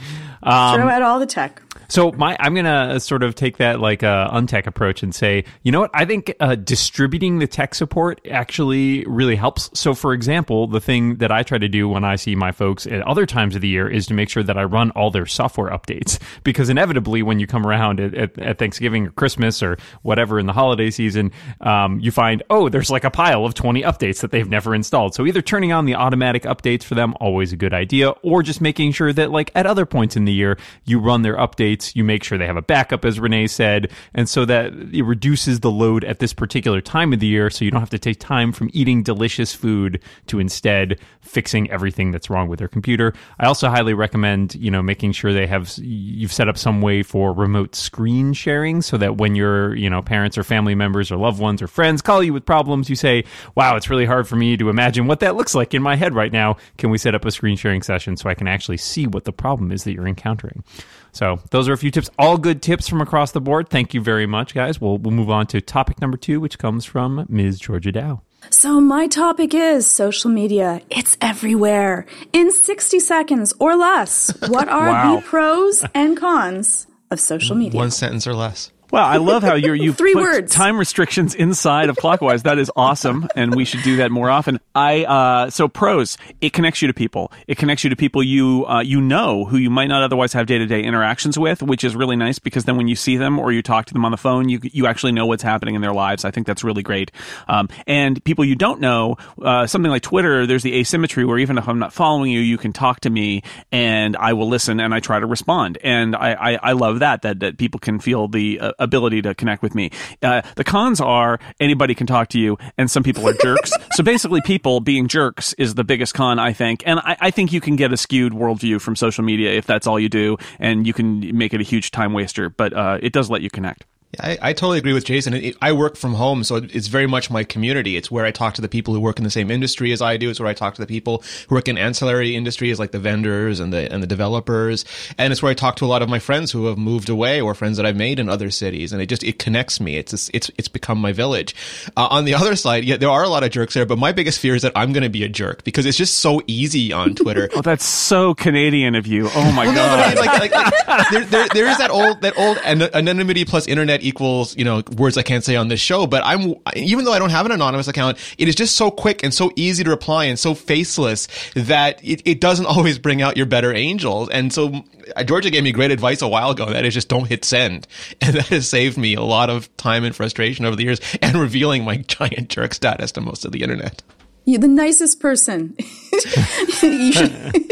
Um, 0.43 0.75
Throw 0.76 0.88
out 0.88 1.03
all 1.03 1.20
the 1.20 1.26
tech. 1.26 1.62
So 1.93 2.11
my, 2.11 2.39
I'm 2.41 2.55
gonna 2.55 2.99
sort 3.00 3.23
of 3.23 3.35
take 3.35 3.59
that 3.59 3.79
like 3.79 4.03
uh, 4.03 4.31
untech 4.31 4.67
approach 4.67 5.03
and 5.03 5.15
say, 5.15 5.44
you 5.62 5.71
know 5.71 5.81
what? 5.81 5.91
I 5.93 6.06
think 6.06 6.35
uh, 6.41 6.55
distributing 6.55 7.39
the 7.39 7.47
tech 7.47 7.75
support 7.75 8.27
actually 8.31 9.05
really 9.05 9.37
helps. 9.37 9.69
So, 9.79 9.93
for 9.93 10.15
example, 10.15 10.67
the 10.67 10.81
thing 10.81 11.17
that 11.17 11.31
I 11.31 11.43
try 11.43 11.59
to 11.59 11.69
do 11.69 11.91
when 11.91 12.03
I 12.03 12.17
see 12.17 12.35
my 12.35 12.50
folks 12.50 12.87
at 12.87 13.03
other 13.03 13.27
times 13.27 13.55
of 13.56 13.61
the 13.61 13.69
year 13.69 13.91
is 13.91 14.06
to 14.06 14.15
make 14.15 14.31
sure 14.31 14.43
that 14.43 14.56
I 14.56 14.65
run 14.65 14.91
all 14.93 15.11
their 15.11 15.27
software 15.27 15.71
updates 15.71 16.19
because 16.44 16.71
inevitably, 16.71 17.23
when 17.23 17.39
you 17.39 17.47
come 17.47 17.67
around 17.67 18.00
at, 18.00 18.15
at, 18.15 18.39
at 18.39 18.59
Thanksgiving 18.59 19.09
or 19.09 19.11
Christmas 19.11 19.62
or 19.62 19.77
whatever 20.00 20.39
in 20.39 20.47
the 20.47 20.55
holiday 20.55 20.89
season, 20.89 21.31
um, 21.61 22.00
you 22.00 22.11
find 22.11 22.43
oh, 22.49 22.71
there's 22.71 22.89
like 22.89 23.05
a 23.05 23.11
pile 23.11 23.44
of 23.44 23.53
20 23.53 23.83
updates 23.83 24.23
that 24.23 24.31
they've 24.31 24.49
never 24.49 24.75
installed. 24.75 25.15
So 25.15 25.27
either 25.27 25.43
turning 25.43 25.73
on 25.73 25.85
the 25.85 25.97
automatic 25.97 26.44
updates 26.44 26.85
for 26.85 26.94
them, 26.94 27.12
always 27.21 27.53
a 27.53 27.56
good 27.56 27.75
idea, 27.75 28.12
or 28.23 28.43
just 28.43 28.62
making 28.62 28.93
sure 28.93 29.12
that 29.12 29.31
like 29.31 29.50
at 29.55 29.67
other 29.67 29.85
points 29.85 30.17
in 30.17 30.25
the 30.25 30.33
year 30.33 30.56
you 30.87 30.99
run 30.99 31.21
their 31.21 31.37
updates, 31.37 31.81
you 31.94 32.05
make 32.05 32.23
sure 32.23 32.38
they 32.38 32.46
have 32.46 32.56
a 32.56 32.62
backup, 32.62 33.05
as 33.05 33.19
Rene 33.19 33.46
said, 33.46 33.90
and 34.14 34.29
so 34.29 34.44
that 34.44 34.73
it 34.93 35.02
reduces 35.02 35.61
the 35.61 35.70
load 35.70 36.05
at 36.05 36.19
this 36.19 36.32
particular 36.32 36.81
time 36.81 37.12
of 37.12 37.20
the 37.20 37.26
year, 37.26 37.50
so 37.50 37.64
you 37.64 37.70
don't 37.70 37.81
have 37.81 37.90
to 37.90 37.99
take 37.99 38.20
time 38.20 38.52
from 38.52 38.70
eating 38.73 39.02
delicious 39.02 39.55
food 39.55 40.00
to 40.26 40.38
instead 40.38 40.99
fixing 41.20 41.70
everything 41.70 42.11
that's 42.11 42.31
wrong 42.31 42.49
with 42.49 42.58
their 42.58 42.69
computer. 42.69 43.12
I 43.38 43.46
also 43.46 43.69
highly 43.69 43.94
recommend 43.94 44.55
you 44.55 44.70
know 44.70 44.82
making 44.82 45.12
sure 45.12 45.32
they 45.32 45.46
have 45.46 45.73
you've 45.79 46.32
set 46.32 46.49
up 46.49 46.58
some 46.58 46.81
way 46.81 47.02
for 47.02 47.32
remote 47.32 47.75
screen 47.75 48.32
sharing, 48.32 48.82
so 48.82 48.96
that 48.99 49.17
when 49.17 49.34
your 49.34 49.75
you 49.75 49.90
know 49.90 50.02
parents 50.02 50.37
or 50.38 50.44
family 50.44 50.75
members 50.75 51.11
or 51.11 51.17
loved 51.17 51.40
ones 51.40 51.62
or 51.62 51.67
friends 51.67 52.02
call 52.02 52.23
you 52.23 52.32
with 52.32 52.46
problems, 52.46 52.88
you 52.90 52.96
say, 52.96 53.25
"Wow, 53.55 53.76
it's 53.76 53.90
really 53.90 54.06
hard 54.06 54.29
for 54.29 54.37
me 54.37 54.56
to 54.56 54.69
imagine 54.69 55.06
what 55.06 55.20
that 55.20 55.37
looks 55.37 55.55
like 55.55 55.75
in 55.75 55.82
my 55.82 55.96
head 55.96 56.14
right 56.14 56.32
now. 56.32 56.56
Can 56.79 56.90
we 56.90 56.99
set 56.99 57.14
up 57.14 57.25
a 57.25 57.31
screen 57.31 57.56
sharing 57.56 57.82
session 57.82 58.17
so 58.17 58.29
I 58.29 58.34
can 58.34 58.49
actually 58.49 58.79
see 58.79 59.06
what 59.06 59.25
the 59.25 59.32
problem 59.32 59.73
is 59.73 59.84
that 59.84 59.93
you're 59.93 60.08
encountering?" 60.08 60.64
So 61.12 61.41
those 61.50 61.69
are 61.69 61.73
a 61.73 61.79
few 61.79 61.91
tips. 61.91 62.11
All 62.19 62.38
good 62.38 62.62
tips 62.62 62.88
from 62.88 63.00
across 63.00 63.32
the 63.32 63.41
board. 63.41 63.69
Thank 63.69 63.93
you 63.94 64.00
very 64.00 64.26
much, 64.26 64.55
guys. 64.55 64.81
We'll 64.81 64.99
we'll 64.99 65.12
move 65.12 65.31
on 65.31 65.47
to 65.49 65.61
topic 65.61 66.00
number 66.00 66.17
two, 66.17 66.41
which 66.41 66.59
comes 66.59 66.85
from 66.85 67.26
Ms. 67.29 67.61
Georgia 67.61 67.93
Dow. 67.93 68.23
So, 68.50 68.81
my 68.81 69.06
topic 69.06 69.55
is 69.55 69.87
social 69.87 70.29
media. 70.31 70.81
It's 70.91 71.17
everywhere. 71.20 72.06
In 72.32 72.50
60 72.50 72.99
seconds 72.99 73.55
or 73.61 73.76
less, 73.76 74.32
what 74.49 74.69
are 74.69 74.88
Wow. 74.88 75.17
the 75.17 75.23
pros 75.23 75.85
and 75.94 76.17
cons 76.17 76.88
of 77.12 77.20
social 77.20 77.55
media? 77.55 77.79
One 77.79 77.93
sentence 77.93 78.26
or 78.26 78.35
less. 78.35 78.73
Well, 78.93 79.06
I 79.06 79.17
love 79.17 79.43
how 79.43 79.55
you're 79.55 79.75
you 79.75 79.94
Three 79.94 80.12
put 80.12 80.21
words. 80.21 80.53
time 80.53 80.79
restrictions 80.79 81.35
inside 81.35 81.89
of 81.89 81.97
Clockwise. 81.97 82.43
That 82.43 82.59
is 82.59 82.71
awesome, 82.77 83.27
and 83.35 83.55
we 83.55 83.65
should 83.65 83.83
do 83.83 83.97
that 83.97 84.11
more 84.11 84.29
often. 84.29 84.61
I 84.75 85.05
uh, 85.05 85.49
so 85.49 85.67
pros. 85.67 86.19
It 86.43 86.53
connects 86.53 86.83
you 86.83 86.89
to 86.89 86.93
people. 86.93 87.33
It 87.47 87.56
connects 87.56 87.85
you 87.85 87.89
to 87.89 87.97
people 87.97 88.23
you 88.23 88.67
uh, 88.67 88.81
you 88.81 89.00
know 89.00 89.47
who 89.47 89.56
you 89.56 89.71
might 89.71 89.87
not 89.87 90.03
otherwise 90.03 90.35
have 90.35 90.44
day 90.44 90.59
to 90.59 90.67
day 90.67 90.83
interactions 90.83 91.39
with, 91.39 91.62
which 91.62 91.85
is 91.85 91.97
really 91.97 92.17
nice 92.17 92.39
because 92.39 92.67
then 92.67 92.77
when 92.77 92.87
you 92.87 92.94
see 92.94 93.17
them 93.17 93.39
or 93.39 93.50
you 93.50 93.62
talk 93.62 93.87
to 93.87 93.94
them 93.94 94.05
on 94.05 94.11
the 94.11 94.19
phone, 94.19 94.50
you 94.50 94.61
you 94.62 94.87
actually 94.87 95.12
know 95.12 95.25
what's 95.25 95.43
happening 95.43 95.75
in 95.75 95.81
their 95.81 95.94
lives. 95.94 96.27
I 96.27 96.31
think 96.31 96.47
that's 96.47 96.62
really 96.62 96.83
great. 96.83 97.11
Um, 97.49 97.71
and 97.87 98.23
people 98.25 98.44
you 98.44 98.56
don't 98.56 98.79
know, 98.79 99.17
uh, 99.41 99.67
something 99.67 99.91
like 99.91 100.03
Twitter, 100.03 100.47
there's 100.47 100.65
the 100.65 100.75
asymmetry 100.79 101.25
where 101.25 101.39
even 101.39 101.56
if 101.56 101.67
I'm 101.67 101.79
not 101.79 101.94
following 101.94 102.31
you, 102.31 102.41
you 102.41 102.59
can 102.59 102.75
talk 102.75 103.00
to 103.00 103.11
me 103.11 103.43
and 103.71 104.19
I 104.19 104.35
will 104.35 104.50
listen 104.50 104.81
and 104.81 104.93
I 104.93 105.00
try 105.00 105.19
to 105.19 105.27
respond. 105.27 105.79
And 105.83 106.15
I 106.15 106.33
I, 106.35 106.59
I 106.62 106.73
love 106.73 106.99
that 106.99 107.23
that 107.23 107.41
that 107.41 107.56
people 107.56 107.81
can 107.81 107.99
feel 107.99 108.29
the 108.29 108.61
uh, 108.61 108.81
ability 108.82 109.23
to 109.23 109.34
connect 109.34 109.62
with 109.62 109.75
me. 109.75 109.90
Uh, 110.23 110.43
the 110.56 110.64
cons 110.64 111.00
are 111.00 111.38
anybody 111.61 111.94
can 111.94 112.06
talk 112.06 112.29
to 112.29 112.38
you, 112.38 112.58
and 112.76 112.90
some 112.90 113.02
people 113.02 113.26
are 113.29 113.34
jerks. 113.34 113.73
so 113.93 114.02
basically, 114.02 114.40
people 114.43 114.81
being 114.81 115.08
jerks 115.08 115.52
is 115.55 115.75
the 115.75 115.84
biggest 115.84 116.14
con, 116.14 116.38
I 116.38 116.52
think. 116.52 116.82
And 116.87 117.00
I, 117.00 117.17
I 117.20 117.31
think 117.31 117.52
you 117.52 117.61
can 117.61 117.76
get 117.76 117.93
a 117.93 117.96
skewed 117.96 118.32
worldview 118.32 118.81
from 118.81 118.96
social 118.96 119.25
media 119.25 119.52
if 119.52 119.67
that's 119.67 119.87
all 119.87 119.99
you 119.99 120.08
do, 120.08 120.37
and 120.58 120.87
you 120.87 120.93
can 120.93 121.37
make 121.37 121.55
it 121.55 121.61
a 121.61 121.64
huge 121.64 121.90
time 121.90 122.12
waster. 122.12 122.49
But 122.49 122.73
uh, 122.73 122.99
it 123.02 123.12
does 123.12 123.31
let 123.31 123.43
you 123.43 123.50
connect. 123.50 123.84
I, 124.20 124.38
I 124.43 124.53
totally 124.53 124.79
agree 124.79 124.93
with 124.93 125.05
Jason. 125.06 125.32
It, 125.35 125.56
I 125.62 125.73
work 125.73 125.97
from 125.97 126.14
home, 126.14 126.44
so 126.44 126.56
it's 126.56 126.88
very 126.88 127.06
much 127.06 127.31
my 127.31 127.44
community. 127.44 127.97
It's 127.97 128.11
where 128.11 128.26
I 128.26 128.31
talk 128.31 128.55
to 128.55 128.61
the 128.61 128.69
people 128.69 128.93
who 128.93 129.00
work 129.00 129.17
in 129.19 129.25
the 129.25 129.31
same 129.31 129.50
industry 129.50 129.91
as 129.93 130.03
I 130.03 130.19
do. 130.19 130.29
It's 130.29 130.38
where 130.38 130.49
I 130.49 130.53
talk 130.55 130.75
to 130.75 130.82
the 130.82 130.87
people 130.87 131.23
who 131.49 131.55
work 131.55 131.67
in 131.67 131.79
ancillary 131.79 132.37
industries 132.37 132.79
like 132.79 132.91
the 132.91 132.99
vendors 132.99 133.59
and 133.59 133.73
the 133.73 133.91
and 133.93 134.03
the 134.03 134.06
developers. 134.06 134.85
And 135.17 135.32
it's 135.32 135.43
where 135.43 135.50
I 135.50 135.55
talk 135.55 135.76
to 135.76 135.85
a 135.85 135.87
lot 135.87 136.03
of 136.03 136.11
my 136.11 136.19
friends 136.19 136.53
who 136.53 136.67
have 136.67 136.76
moved 136.76 137.09
away 137.09 137.41
or 137.41 137.55
friends 137.55 137.79
that 137.79 137.87
I've 137.87 137.97
made 137.97 138.19
in 138.19 138.29
other 138.29 138.50
cities. 138.50 138.93
And 138.93 139.00
it 139.00 139.06
just 139.06 139.23
it 139.25 139.38
connects 139.38 139.81
me. 139.81 139.97
It's 139.97 140.11
just, 140.11 140.31
it's 140.35 140.50
it's 140.58 140.69
become 140.69 140.99
my 140.99 141.12
village. 141.12 141.55
Uh, 141.97 142.08
on 142.11 142.26
the 142.26 142.35
other 142.35 142.55
side, 142.55 142.85
yeah, 142.85 142.99
there 142.99 143.11
are 143.11 143.23
a 143.25 143.29
lot 143.29 143.44
of 143.44 143.50
jerks 143.50 143.73
there, 143.73 143.87
but 143.87 143.97
my 143.99 144.12
biggest 144.12 144.38
fear 144.41 144.55
is 144.55 144.61
that 144.62 144.73
I'm 144.76 144.93
going 144.93 145.05
to 145.05 145.08
be 145.11 145.25
a 145.25 145.29
jerk 145.29 145.65
because 145.65 145.87
it's 145.87 145.97
just 145.97 146.19
so 146.19 146.43
easy 146.47 146.93
on 146.93 147.15
Twitter. 147.15 147.49
Oh, 147.55 147.61
that's 147.62 147.85
so 147.85 148.35
Canadian 148.35 148.94
of 148.94 149.06
you. 149.06 149.29
Oh 149.35 149.53
my 149.53 149.65
No, 149.67 149.70
I 149.70 149.75
god. 149.75 150.15
mean, 150.15 150.25
like, 150.26 150.41
like, 150.53 150.87
like 150.87 151.11
there, 151.11 151.25
there, 151.25 151.49
there 151.53 151.67
is 151.69 151.79
that 151.79 151.91
old, 151.91 152.20
that 152.23 152.37
old 152.38 152.56
anonymity 152.58 153.44
plus 153.44 153.67
internet 153.69 154.01
equals, 154.02 154.56
you 154.56 154.64
know, 154.64 154.82
words 154.96 155.16
I 155.16 155.22
can't 155.22 155.43
say 155.44 155.56
on 155.56 155.69
this 155.69 155.81
show. 155.81 156.06
But 156.06 156.22
I'm, 156.25 156.54
even 156.76 157.04
though 157.04 157.12
I 157.12 157.19
don't 157.19 157.31
have 157.31 157.46
an 157.46 157.52
anonymous 157.52 157.88
account, 157.88 158.19
it 158.38 158.49
is 158.49 158.54
just 158.54 158.76
so 158.76 158.90
quick 158.90 159.22
and 159.22 159.32
so 159.32 159.50
easy 159.56 159.84
to 159.84 159.90
reply 159.90 160.25
and 160.25 160.38
so 160.38 160.54
faceless 160.54 161.28
that 161.54 162.00
it, 162.04 162.22
it 162.25 162.40
doesn't 162.40 162.66
always 162.75 162.99
bring 162.99 163.22
out 163.22 163.37
your 163.37 163.46
better 163.46 163.72
angels. 163.72 164.28
And 164.31 164.52
so 164.52 164.84
uh, 165.16 165.25
Georgia 165.25 165.50
gave 165.50 165.64
me 165.64 165.72
great 165.72 165.90
advice 165.90 166.22
a 166.22 166.28
while 166.28 166.50
ago. 166.50 166.66
That 166.66 166.84
is 166.84 166.94
just 166.94 167.08
don't 167.08 167.26
hit 167.28 167.44
send. 167.44 167.87
And 168.20 168.34
that 168.37 168.46
has 168.49 168.69
saved 168.69 168.96
me 168.99 169.14
a 169.14 169.22
lot 169.22 169.50
of 169.50 169.75
time 169.76 170.05
and 170.05 170.14
frustration 170.14 170.64
over 170.64 170.76
the 170.76 170.84
years 170.84 171.00
and 171.22 171.37
revealing 171.37 171.84
my 171.84 171.96
giant 171.98 172.48
jerk 172.48 172.75
status 172.75 173.12
to 173.12 173.20
most 173.20 173.44
of 173.44 173.52
the 173.52 173.62
internet. 173.62 174.02
You're 174.44 174.60
the 174.60 174.69
nicest 174.69 175.20
person. 175.20 175.76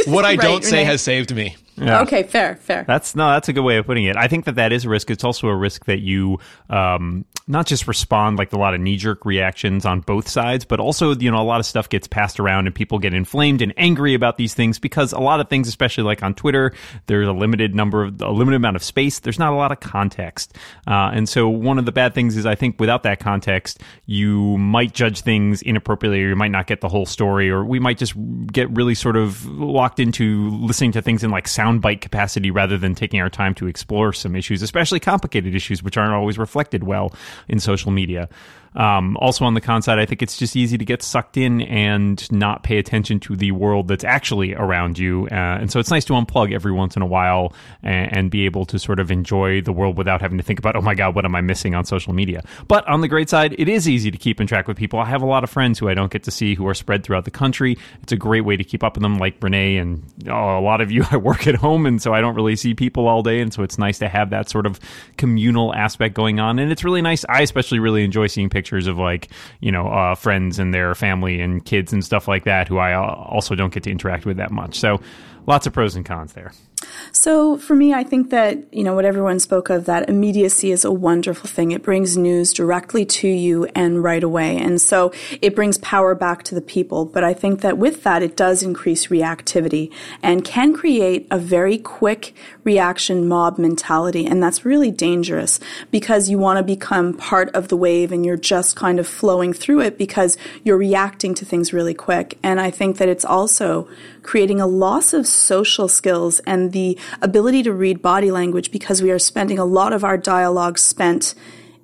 What 0.07 0.25
I 0.25 0.31
Right, 0.31 0.41
don't 0.41 0.65
say 0.65 0.79
Rene. 0.79 0.85
has 0.85 1.03
saved 1.03 1.35
me. 1.35 1.57
Okay, 1.81 2.23
fair, 2.23 2.57
fair. 2.57 2.85
That's 2.87 3.15
no, 3.15 3.31
that's 3.31 3.49
a 3.49 3.53
good 3.53 3.63
way 3.63 3.77
of 3.77 3.87
putting 3.87 4.05
it. 4.05 4.17
I 4.17 4.29
think 4.29 4.45
that 4.45 4.57
that 4.57 4.73
is 4.73 4.85
a 4.85 4.89
risk. 4.89 5.11
It's 5.11 5.25
also 5.25 5.49
a 5.49 5.57
risk 5.57 5.87
that 5.87 6.01
you 6.01 6.39
um, 6.69 7.25
not 7.51 7.67
just 7.67 7.89
respond 7.89 8.39
like 8.39 8.53
a 8.53 8.59
lot 8.59 8.75
of 8.75 8.81
knee 8.81 8.97
jerk 8.97 9.25
reactions 9.25 9.85
on 9.85 10.01
both 10.01 10.29
sides, 10.29 10.65
but 10.65 10.79
also 10.79 11.15
you 11.15 11.31
know 11.31 11.41
a 11.41 11.45
lot 11.45 11.61
of 11.61 11.67
stuff 11.67 11.89
gets 11.89 12.07
passed 12.07 12.39
around 12.39 12.67
and 12.67 12.75
people 12.75 12.99
get 12.99 13.13
inflamed 13.13 13.61
and 13.61 13.75
angry 13.77 14.15
about 14.15 14.37
these 14.37 14.55
things 14.55 14.79
because 14.79 15.13
a 15.13 15.19
lot 15.19 15.41
of 15.41 15.49
things, 15.49 15.67
especially 15.69 16.05
like 16.05 16.23
on 16.23 16.35
Twitter, 16.35 16.73
there's 17.07 17.27
a 17.27 17.33
limited 17.33 17.75
number 17.75 18.05
of 18.05 18.23
a 18.23 18.31
limited 18.31 18.57
amount 18.57 18.77
of 18.77 18.83
space. 18.83 19.19
There's 19.19 19.39
not 19.39 19.53
a 19.53 19.57
lot 19.57 19.73
of 19.73 19.81
context, 19.81 20.57
uh, 20.87 21.11
and 21.13 21.29
so 21.29 21.49
one 21.49 21.79
of 21.79 21.85
the 21.85 21.93
bad 21.93 22.15
things 22.15 22.37
is 22.37 22.47
I 22.47 22.55
think 22.55 22.79
without 22.79 23.03
that 23.03 23.19
context, 23.19 23.83
you 24.07 24.57
might 24.59 24.95
judge 24.95 25.21
things 25.21 25.61
inappropriately, 25.63 26.23
or 26.23 26.29
you 26.29 26.37
might 26.37 26.53
not 26.53 26.67
get 26.67 26.81
the 26.81 26.89
whole 26.89 27.07
story, 27.07 27.51
or 27.51 27.65
we 27.65 27.81
might 27.81 27.99
just 27.99 28.15
get 28.53 28.71
really 28.71 28.95
sort 28.95 29.17
of 29.17 29.45
locked 29.47 29.99
into 29.99 30.51
listening 30.51 30.93
to 30.93 31.03
things 31.03 31.25
in 31.25 31.31
like 31.31 31.47
soundbite 31.47 32.01
capacity 32.01 32.51
rather 32.51 32.79
than 32.79 32.95
taking 32.95 33.21
our 33.21 33.31
time 33.31 33.55
to 33.57 33.67
explore 33.67 34.13
some 34.13 34.37
issues, 34.37 34.63
especially 34.63 35.01
complicated 35.01 35.55
issues, 35.55 35.83
which 35.83 35.97
aren't 35.97 36.13
always 36.13 36.39
reflected 36.39 36.85
well 36.85 37.13
in 37.49 37.61
social 37.61 37.91
media. 37.91 38.29
Um, 38.75 39.17
also, 39.17 39.45
on 39.45 39.55
the 39.55 39.61
con 39.61 39.83
side, 39.83 39.99
I 39.99 40.07
think 40.07 40.23
it's 40.23 40.37
just 40.37 40.55
easy 40.55 40.79
to 40.79 40.85
get 40.85 41.03
sucked 41.03 41.37
in 41.37 41.63
and 41.63 42.31
not 42.31 42.63
pay 42.63 42.79
attention 42.79 43.19
to 43.21 43.37
the 43.37 43.51
world 43.53 43.89
that's 43.89 44.05
actually 44.05 44.55
around 44.55 44.99
you. 44.99 45.27
Uh, 45.31 45.35
and 45.35 45.73
so 45.73 45.81
it's 45.81 45.91
nice 45.91 46.05
to 46.07 46.13
unplug 46.13 46.53
every 46.53 46.73
once 46.73 46.97
in 46.97 47.03
a 47.03 47.07
while 47.07 47.53
and, 47.83 48.17
and 48.17 48.31
be 48.31 48.45
able 48.45 48.65
to 48.67 48.79
sort 48.79 49.01
of 49.01 49.11
enjoy 49.11 49.61
the 49.61 49.73
world 49.73 49.99
without 49.99 50.21
having 50.21 50.39
to 50.39 50.45
think 50.45 50.59
about, 50.59 50.77
oh 50.77 50.81
my 50.81 50.95
God, 50.95 51.15
what 51.15 51.25
am 51.25 51.35
I 51.35 51.41
missing 51.41 51.75
on 51.75 51.85
social 51.85 52.13
media? 52.13 52.43
But 52.69 52.87
on 52.87 53.01
the 53.01 53.09
great 53.09 53.29
side, 53.29 53.55
it 53.59 53.69
is 53.69 53.89
easy 53.89 54.11
to 54.11 54.19
keep 54.19 54.41
in 54.41 54.47
track 54.47 54.69
with 54.69 54.77
people. 54.77 55.01
I 55.01 55.07
have 55.07 55.23
a 55.23 55.27
lot 55.27 55.43
of 55.43 55.51
friends 55.51 55.79
who 55.79 55.89
I 55.89 55.95
don't 55.95 56.13
get 56.13 56.23
to 56.25 56.31
see 56.31 56.55
who 56.55 56.67
are 56.69 56.75
spread 56.75 57.03
throughout 57.03 57.25
the 57.25 57.31
country. 57.31 57.77
It's 58.03 58.13
a 58.13 58.17
great 58.17 58.43
way 58.43 58.57
to 58.57 58.65
keep 58.65 58.85
up 58.85 58.95
with 58.95 59.03
them, 59.03 59.19
like 59.19 59.37
Rene 59.43 59.79
and 59.79 60.05
oh, 60.29 60.59
a 60.59 60.63
lot 60.63 60.81
of 60.81 60.93
you. 60.93 61.05
I 61.11 61.17
work 61.17 61.49
at 61.49 61.57
home, 61.57 61.87
and 61.87 62.01
so 62.01 62.15
I 62.15 62.21
don't 62.21 62.37
really 62.37 62.55
see 62.55 62.75
people 62.75 63.09
all 63.09 63.23
day. 63.23 63.41
And 63.41 63.53
so 63.53 63.65
it's 63.65 63.79
nice 63.79 63.99
to 63.99 64.09
have 64.09 64.31
that 64.31 64.49
sort 64.49 64.67
of 64.67 64.79
communal 65.17 65.75
aspect 65.75 66.15
going 66.15 66.39
on. 66.39 66.61
And 66.61 66.71
it's 66.71 66.85
really 66.85 67.03
nice. 67.03 67.25
I 67.29 67.43
especially 67.43 67.81
really 67.81 68.05
enjoy 68.05 68.29
seeing 68.29 68.49
pictures 68.49 68.60
of 68.69 68.99
like, 68.99 69.29
you 69.61 69.73
know, 69.73 69.89
uh, 69.89 70.15
friends 70.15 70.59
and 70.59 70.73
their 70.73 70.95
family 70.95 71.41
and 71.41 71.65
kids 71.65 71.93
and 71.93 72.05
stuff 72.05 72.29
like 72.29 72.45
that 72.45 72.69
who 72.69 72.79
I 72.79 72.95
also 72.95 73.55
don't 73.55 73.73
get 73.73 73.83
to 73.85 73.91
interact 73.91 74.27
with 74.27 74.37
that 74.37 74.51
much. 74.51 74.79
So 74.79 75.01
lots 75.47 75.67
of 75.67 75.73
pros 75.73 75.97
and 75.97 76.05
cons 76.05 76.33
there. 76.33 76.53
So 77.13 77.59
for 77.59 77.75
me, 77.75 77.93
I 77.93 78.05
think 78.05 78.31
that, 78.31 78.73
you 78.73 78.83
know, 78.83 78.95
what 78.95 79.05
everyone 79.05 79.39
spoke 79.39 79.69
of, 79.69 79.85
that 79.85 80.09
immediacy 80.09 80.71
is 80.71 80.85
a 80.85 80.91
wonderful 80.91 81.49
thing. 81.49 81.73
It 81.73 81.83
brings 81.83 82.17
news 82.17 82.53
directly 82.53 83.05
to 83.05 83.29
you 83.29 83.67
and 83.75 84.03
right 84.03 84.23
away. 84.23 84.57
And 84.57 84.81
so 84.81 85.13
it 85.43 85.55
brings 85.55 85.77
power 85.79 86.15
back 86.15 86.43
to 86.45 86.55
the 86.55 86.61
people. 86.61 87.05
But 87.05 87.23
I 87.23 87.35
think 87.35 87.61
that 87.61 87.79
with 87.79 88.03
that, 88.05 88.23
it 88.23 88.37
does 88.37 88.63
increase 88.63 89.09
reactivity 89.09 89.93
and 90.23 90.45
can 90.45 90.73
create 90.73 91.27
a 91.31 91.39
very 91.39 91.79
quick 91.79 92.35
reaction 92.65 93.27
mob 93.29 93.59
mentality. 93.59 94.27
And 94.27 94.43
that's 94.43 94.65
really 94.65 94.91
dangerous 94.91 95.61
because 95.91 96.29
you 96.29 96.39
want 96.39 96.59
to 96.59 96.63
become 96.63 97.15
part 97.15 97.49
of 97.55 97.69
the 97.69 97.77
wave 97.77 98.13
and 98.13 98.25
you're 98.25 98.37
just 98.37 98.77
kind 98.77 98.99
of 98.99 99.07
flowing 99.07 99.53
through 99.53 99.81
it 99.81 99.99
because 99.99 100.37
you're 100.65 100.77
reacting 100.77 101.35
to 101.35 101.45
things 101.45 101.73
really 101.73 101.95
quick. 101.95 102.39
And 102.43 102.61
I 102.61 102.71
think 102.71 102.99
that 102.99 103.09
it's 103.09 103.25
also 103.25 103.89
creating 104.23 104.61
a 104.61 104.67
loss 104.67 105.13
of 105.13 105.27
social 105.27 105.89
skills 105.89 106.41
and 106.41 106.73
the 106.73 106.99
ability 107.23 107.63
to 107.65 107.73
read 107.73 108.03
body 108.03 108.31
language 108.31 108.71
because 108.71 109.03
we 109.03 109.11
are 109.11 109.19
spending 109.19 109.59
a 109.59 109.65
lot 109.65 109.93
of 109.93 110.05
our 110.05 110.17
dialogue 110.17 110.79
spent 110.79 111.35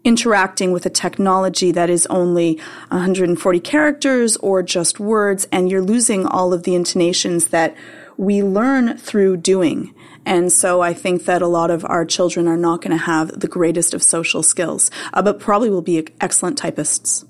interacting 0.07 0.71
with 0.71 0.87
a 0.87 0.91
technology 0.91 1.73
that 1.73 1.91
is 1.91 2.07
only 2.07 2.55
140 2.91 3.61
characters 3.61 4.37
or 4.37 4.63
just 4.63 5.01
words, 5.01 5.49
and 5.51 5.69
you're 5.69 5.83
losing 5.83 6.25
all 6.25 6.53
of 6.53 6.63
the 6.63 6.77
intonations 6.77 7.49
that 7.49 7.77
we 8.17 8.41
learn 8.41 8.97
through 8.97 9.37
doing. 9.37 9.93
And 10.27 10.53
so 10.53 10.83
I 10.83 10.93
think 10.93 11.25
that 11.25 11.41
a 11.41 11.47
lot 11.47 11.71
of 11.71 11.85
our 11.85 12.05
children 12.05 12.49
are 12.49 12.57
not 12.57 12.83
going 12.83 12.91
to 12.91 13.03
have 13.05 13.29
the 13.41 13.49
greatest 13.49 13.95
of 13.95 14.03
social 14.03 14.43
skills, 14.43 14.91
uh, 15.15 15.23
but 15.23 15.39
probably 15.39 15.71
will 15.71 15.83
be 15.83 16.07
excellent 16.21 16.59
typists. 16.59 17.25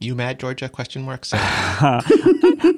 You 0.00 0.14
mad, 0.14 0.38
Georgia? 0.38 0.68
Question 0.68 1.02
mark. 1.02 1.24
So. 1.24 1.36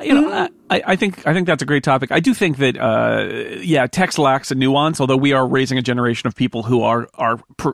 you 0.02 0.14
know, 0.14 0.48
I, 0.70 0.82
I, 0.86 0.96
think 0.96 1.26
I 1.26 1.34
think 1.34 1.48
that's 1.48 1.62
a 1.62 1.66
great 1.66 1.82
topic. 1.82 2.12
I 2.12 2.20
do 2.20 2.32
think 2.32 2.58
that 2.58 2.78
uh, 2.78 3.58
yeah, 3.60 3.88
text 3.88 4.18
lacks 4.18 4.52
a 4.52 4.54
nuance. 4.54 5.00
Although 5.00 5.16
we 5.16 5.32
are 5.32 5.46
raising 5.46 5.78
a 5.78 5.82
generation 5.82 6.28
of 6.28 6.36
people 6.36 6.62
who 6.62 6.82
are 6.82 7.08
are 7.14 7.38
pr- 7.56 7.70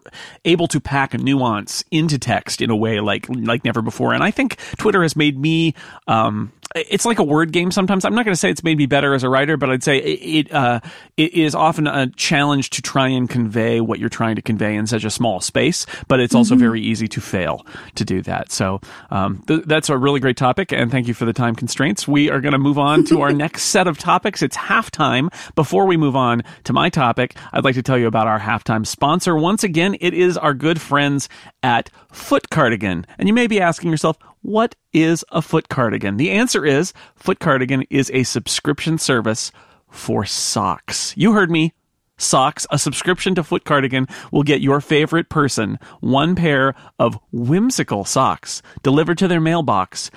able 0.47 0.67
to 0.69 0.81
pack 0.81 1.12
a 1.12 1.19
nuance 1.19 1.85
into 1.91 2.19
text 2.19 2.62
in 2.62 2.71
a 2.71 2.76
way 2.76 3.00
like 3.00 3.26
like 3.29 3.65
never 3.65 3.83
before. 3.83 4.15
And 4.15 4.23
I 4.23 4.31
think 4.31 4.59
Twitter 4.79 5.03
has 5.03 5.15
made 5.15 5.38
me 5.38 5.75
um, 6.09 6.53
it's 6.75 7.05
like 7.05 7.19
a 7.19 7.25
word 7.25 7.53
game 7.53 7.71
sometimes. 7.71 8.05
I'm 8.07 8.15
not 8.15 8.25
going 8.25 8.33
to 8.33 8.38
say 8.38 8.50
it's 8.50 8.65
made 8.65 8.79
me 8.79 8.87
better 8.87 9.12
as 9.15 9.23
a 9.25 9.29
writer, 9.29 9.59
but 9.59 9.69
I'd 9.69 9.83
say 9.83 9.99
it 9.99 10.47
it, 10.47 10.53
uh, 10.53 10.81
it 11.19 11.35
is 11.35 11.55
often 11.55 11.87
a 11.87 12.09
challenge 12.09 12.71
to 12.71 12.83
try 12.83 13.09
and 13.09 13.29
convey 13.29 13.83
what 13.83 13.99
you're 13.99 14.09
trying 14.09 14.37
to 14.37 14.43
convey 14.43 14.75
in 14.75 14.87
such 14.87 15.05
a 15.05 15.11
small 15.11 15.41
space. 15.41 15.85
But 16.09 16.21
it's 16.21 16.35
also 16.35 16.55
mm-hmm. 16.55 16.65
very 16.65 16.81
easy 16.81 17.09
to 17.09 17.21
fail 17.21 17.67
to 17.97 18.07
do 18.07 18.23
that. 18.23 18.50
So 18.50 18.81
um, 19.11 19.43
th- 19.47 19.65
that's 19.67 19.91
a 19.91 19.99
really 19.99 20.21
great 20.21 20.38
topic, 20.38 20.73
and 20.73 20.91
thank 20.91 21.09
you 21.09 21.15
for 21.15 21.26
the 21.26 21.35
time 21.35 21.55
constraints. 21.55 22.09
We 22.09 22.31
are 22.31 22.41
going 22.41 22.53
to 22.53 22.59
move 22.59 22.79
on 22.79 22.86
to 23.07 23.21
our 23.21 23.33
next 23.33 23.64
set 23.64 23.88
of 23.88 23.99
topics. 23.99 24.43
It's 24.43 24.57
halftime. 24.57 25.28
Before 25.55 25.87
we 25.87 25.97
move 25.97 26.14
on 26.14 26.43
to 26.64 26.73
my 26.73 26.88
topic, 26.88 27.37
I'd 27.52 27.64
like 27.64 27.75
to 27.75 27.83
tell 27.83 27.99
you 27.99 28.07
about 28.07 28.28
our 28.28 28.38
halftime 28.38 28.87
sponsor. 28.87 29.37
Once 29.37 29.64
again, 29.64 29.97
it 30.00 30.14
is 30.14 30.38
our 30.38 30.55
good 30.55 30.81
friends 30.81 31.28
at 31.62 31.90
Foot 32.12 32.49
Cardigan, 32.50 33.05
and 33.19 33.28
you 33.28 33.35
may 33.35 33.47
be 33.47 33.61
asking 33.61 33.90
yourself, 33.90 34.16
what 34.43 34.76
is 34.93 35.25
a 35.31 35.43
foot 35.43 35.69
cardigan? 35.69 36.16
The 36.16 36.31
answer 36.31 36.64
is 36.64 36.93
Foot 37.16 37.40
Cardigan 37.40 37.83
is 37.90 38.11
a 38.14 38.23
subscription 38.23 38.97
service 38.97 39.50
for 39.90 40.25
socks. 40.25 41.12
You 41.16 41.33
heard 41.33 41.50
me. 41.50 41.73
Socks, 42.19 42.66
a 42.71 42.78
subscription 42.78 43.35
to 43.35 43.43
Foot 43.43 43.64
Cardigan 43.64 44.07
will 44.31 44.45
get 44.45 44.62
your 44.62 44.81
favorite 44.81 45.28
person 45.28 45.78
one 46.00 46.35
pair 46.37 46.75
of 46.99 47.19
whimsical 47.33 48.05
socks 48.05 48.62
delivered 48.83 49.19
to 49.19 49.28
their 49.28 49.40
mailbox 49.40 50.11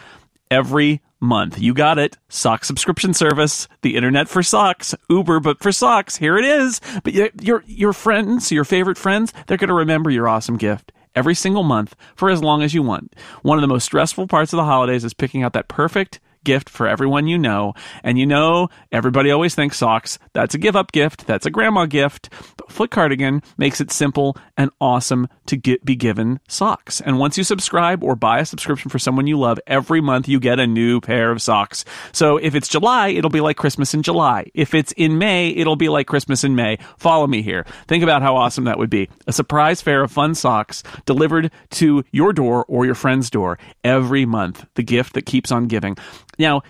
every 0.50 1.02
month. 1.20 1.60
You 1.60 1.74
got 1.74 1.98
it. 1.98 2.18
Sock 2.30 2.66
subscription 2.66 3.14
service, 3.14 3.68
the 3.82 3.96
internet 3.96 4.28
for 4.28 4.44
socks, 4.44 4.96
Uber 5.10 5.40
but 5.40 5.62
for 5.62 5.72
socks. 5.72 6.18
Here 6.18 6.38
it 6.38 6.46
is. 6.46 6.82
But 7.04 7.14
your 7.14 7.64
your 7.68 7.94
friends, 7.94 8.52
your 8.52 8.66
favorite 8.66 8.98
friends, 8.98 9.34
they're 9.48 9.58
going 9.58 9.70
to 9.70 9.74
remember 9.74 10.10
your 10.10 10.28
awesome 10.28 10.58
gift 10.58 10.92
every 11.16 11.36
single 11.36 11.64
month 11.64 11.96
for 12.16 12.30
as 12.30 12.42
long 12.42 12.62
as 12.62 12.74
you 12.74 12.84
want. 12.84 13.16
One 13.42 13.58
of 13.58 13.62
the 13.62 13.68
most 13.68 13.86
stressful 13.86 14.28
parts 14.28 14.54
of 14.54 14.58
the 14.58 14.66
holidays 14.66 15.04
is 15.04 15.14
picking 15.14 15.44
out 15.44 15.54
that 15.54 15.68
perfect 15.68 16.20
gift 16.50 16.68
for 16.68 16.88
everyone 16.88 17.28
you 17.28 17.38
know. 17.38 17.76
And 18.04 18.18
you 18.18 18.26
know, 18.26 18.70
everybody 18.92 19.30
always 19.30 19.54
thinks 19.54 19.78
socks. 19.78 20.18
That's 20.34 20.56
a 20.56 20.58
give 20.58 20.76
up 20.76 20.92
gift. 20.92 21.28
That's 21.28 21.46
a 21.46 21.52
grandma 21.52 21.86
gift. 21.86 22.32
But 22.58 22.72
Foot 22.72 22.90
Cardigan 22.90 23.44
makes 23.60 23.80
it 23.80 23.92
simple 23.92 24.36
and 24.58 24.72
awesome 24.82 25.28
to 25.46 25.56
get, 25.56 25.86
be 25.86 25.96
given 25.96 26.40
socks. 26.48 27.02
And 27.02 27.20
once 27.20 27.38
you 27.38 27.44
subscribe 27.44 28.04
or 28.04 28.16
buy 28.16 28.40
a 28.40 28.46
subscription 28.48 28.90
for 28.90 28.98
someone 28.98 29.28
you 29.28 29.38
love, 29.38 29.60
every 29.68 30.02
month 30.02 30.28
you 30.28 30.40
get 30.40 30.60
a 30.60 30.66
new 30.66 31.00
pair 31.00 31.30
of 31.30 31.40
socks. 31.40 31.86
So 32.14 32.38
if 32.38 32.56
it's 32.56 32.68
July, 32.68 33.10
it'll 33.10 33.30
be 33.30 33.42
like 33.42 33.58
Christmas 33.58 33.94
in 33.94 34.02
July. 34.02 34.48
If 34.56 34.74
it's 34.74 34.92
in 34.94 35.20
May, 35.20 35.50
it'll 35.50 35.76
be 35.76 35.90
like 35.90 36.08
Christmas 36.08 36.44
in 36.44 36.56
May. 36.56 36.80
Follow 36.98 37.28
me 37.28 37.44
here. 37.44 37.64
Think 37.88 38.02
about 38.04 38.24
how 38.24 38.36
awesome 38.36 38.64
that 38.64 38.80
would 38.80 38.90
be. 38.90 39.08
A 39.28 39.34
surprise 39.34 39.84
fair 39.84 40.02
of 40.02 40.12
fun 40.12 40.34
socks 40.34 40.82
delivered 41.06 41.52
to 41.72 42.04
your 42.12 42.34
door 42.34 42.66
or 42.68 42.88
your 42.88 42.96
friend's 42.96 43.30
door 43.30 43.60
every 43.84 44.26
month. 44.26 44.66
The 44.74 44.84
gift 44.84 45.14
that 45.14 45.28
keeps 45.28 45.52
on 45.52 45.68
giving. 45.68 45.96
Now, 46.40 46.64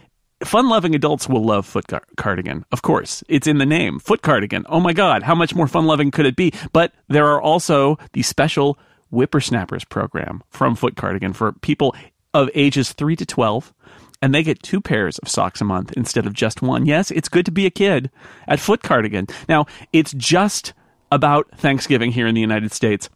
fun 0.43 0.67
loving 0.67 0.95
adults 0.95 1.29
will 1.29 1.45
love 1.45 1.65
foot 1.65 1.85
cardigan. 2.17 2.65
Of 2.71 2.81
course, 2.81 3.23
it's 3.29 3.47
in 3.47 3.59
the 3.59 3.65
name, 3.65 3.99
foot 3.99 4.21
cardigan. 4.21 4.65
Oh 4.67 4.79
my 4.79 4.93
God, 4.93 5.23
how 5.23 5.35
much 5.35 5.55
more 5.55 5.67
fun 5.67 5.85
loving 5.85 6.11
could 6.11 6.25
it 6.25 6.35
be? 6.35 6.51
But 6.73 6.93
there 7.07 7.27
are 7.27 7.41
also 7.41 7.97
the 8.13 8.23
special 8.23 8.77
whippersnappers 9.11 9.85
program 9.85 10.43
from 10.49 10.75
Foot 10.75 10.95
Cardigan 10.95 11.33
for 11.33 11.51
people 11.51 11.95
of 12.33 12.49
ages 12.53 12.93
3 12.93 13.15
to 13.15 13.25
12 13.25 13.73
and 14.21 14.35
they 14.35 14.43
get 14.43 14.61
two 14.61 14.81
pairs 14.81 15.17
of 15.19 15.29
socks 15.29 15.61
a 15.61 15.65
month 15.65 15.93
instead 15.93 16.25
of 16.25 16.33
just 16.33 16.61
one. 16.61 16.85
Yes, 16.85 17.09
it's 17.09 17.29
good 17.29 17.45
to 17.45 17.51
be 17.51 17.65
a 17.65 17.71
kid 17.71 18.11
at 18.47 18.59
Foot 18.59 18.83
Cardigan. 18.83 19.27
Now, 19.47 19.65
it's 19.93 20.13
just 20.13 20.73
about 21.11 21.49
Thanksgiving 21.57 22.11
here 22.11 22.27
in 22.27 22.35
the 22.35 22.41
United 22.41 22.73
States. 22.73 23.09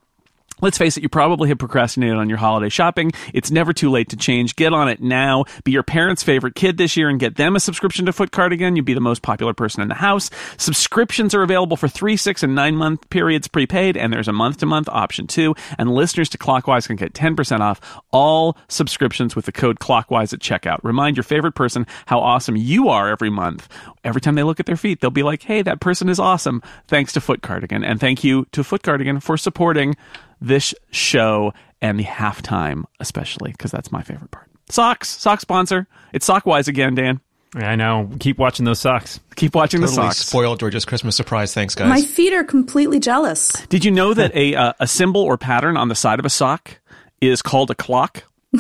Let's 0.64 0.78
face 0.78 0.96
it, 0.96 1.04
you 1.04 1.10
probably 1.10 1.50
have 1.50 1.58
procrastinated 1.58 2.16
on 2.16 2.30
your 2.30 2.38
holiday 2.38 2.70
shopping. 2.70 3.12
It's 3.34 3.52
never 3.52 3.74
too 3.74 3.92
late 3.92 4.08
to 4.12 4.16
change. 4.16 4.56
Get 4.56 4.72
on 4.72 4.88
it 4.88 5.02
now. 5.02 5.44
Be 5.66 5.74
your 5.74 5.84
parents' 5.84 6.24
favorite 6.24 6.56
kid 6.56 6.78
this 6.78 6.96
year 6.96 7.10
and 7.10 7.20
get 7.20 7.36
them 7.36 7.58
a 7.58 7.60
subscription 7.60 8.06
to 8.06 8.14
Foot 8.14 8.32
Cardigan. 8.32 8.78
You'd 8.78 8.86
be 8.86 8.94
the 8.94 9.02
most 9.02 9.24
popular 9.24 9.54
person 9.54 9.82
in 9.82 9.90
the 9.90 9.96
house. 9.96 10.30
Subscriptions 10.56 11.36
are 11.36 11.44
available 11.44 11.76
for 11.76 11.90
three, 11.90 12.16
six, 12.16 12.44
and 12.44 12.56
nine 12.56 12.78
month 12.78 13.10
periods 13.10 13.50
prepaid, 13.50 13.98
and 13.98 14.14
there's 14.14 14.30
a 14.30 14.32
month 14.32 14.60
to 14.60 14.66
month 14.66 14.88
option 14.88 15.28
too. 15.28 15.54
And 15.78 15.94
listeners 15.94 16.30
to 16.30 16.38
Clockwise 16.38 16.88
can 16.88 16.96
get 16.96 17.12
10% 17.12 17.60
off 17.60 18.02
all 18.14 18.56
subscriptions 18.70 19.36
with 19.36 19.44
the 19.44 19.52
code 19.52 19.82
Clockwise 19.82 20.32
at 20.32 20.40
checkout. 20.40 20.80
Remind 20.82 21.18
your 21.18 21.26
favorite 21.26 21.56
person 21.56 21.86
how 22.06 22.22
awesome 22.22 22.56
you 22.56 22.88
are 22.88 23.10
every 23.10 23.30
month. 23.30 23.68
Every 24.06 24.22
time 24.22 24.36
they 24.36 24.44
look 24.44 24.62
at 24.62 24.66
their 24.66 24.78
feet, 24.78 25.02
they'll 25.02 25.12
be 25.12 25.24
like, 25.24 25.44
hey, 25.44 25.62
that 25.62 25.82
person 25.82 26.08
is 26.08 26.22
awesome. 26.22 26.62
Thanks 26.88 27.12
to 27.14 27.22
Foot 27.22 27.42
Cardigan. 27.42 27.84
And 27.84 28.00
thank 28.00 28.24
you 28.24 28.46
to 28.54 28.64
Foot 28.64 28.84
Cardigan 28.84 29.20
for 29.20 29.36
supporting 29.36 29.98
this 30.44 30.76
show 30.92 31.54
and 31.82 32.00
the 32.00 32.04
halftime, 32.04 32.84
especially 33.00 33.52
because 33.52 33.72
that's 33.72 33.92
my 33.92 34.04
favorite 34.04 34.30
part. 34.30 34.50
Socks, 34.70 35.10
sock 35.10 35.42
sponsor. 35.42 35.88
It's 36.14 36.26
Sockwise 36.26 36.68
again, 36.68 36.96
Dan. 36.96 37.20
I 37.56 37.76
know. 37.76 38.10
Keep 38.20 38.40
watching 38.40 38.66
those 38.66 38.80
socks. 38.80 39.20
Keep 39.36 39.54
watching 39.56 39.82
totally 39.82 39.96
the 39.96 40.02
socks. 40.04 40.18
Spoiled 40.18 40.60
Georgia's 40.60 40.86
Christmas 40.86 41.16
surprise. 41.16 41.54
Thanks, 41.54 41.76
guys. 41.76 41.88
My 41.88 42.02
feet 42.02 42.34
are 42.34 42.44
completely 42.44 43.00
jealous. 43.00 43.52
Did 43.68 43.86
you 43.86 43.92
know 43.92 44.14
that 44.14 44.36
a 44.36 44.56
uh, 44.56 44.74
a 44.80 44.88
symbol 44.88 45.22
or 45.22 45.38
pattern 45.38 45.78
on 45.78 45.88
the 45.88 45.96
side 45.96 46.20
of 46.20 46.26
a 46.26 46.30
sock 46.30 46.80
is 47.22 47.42
called 47.42 47.70
a 47.70 47.76
clock? 47.76 48.24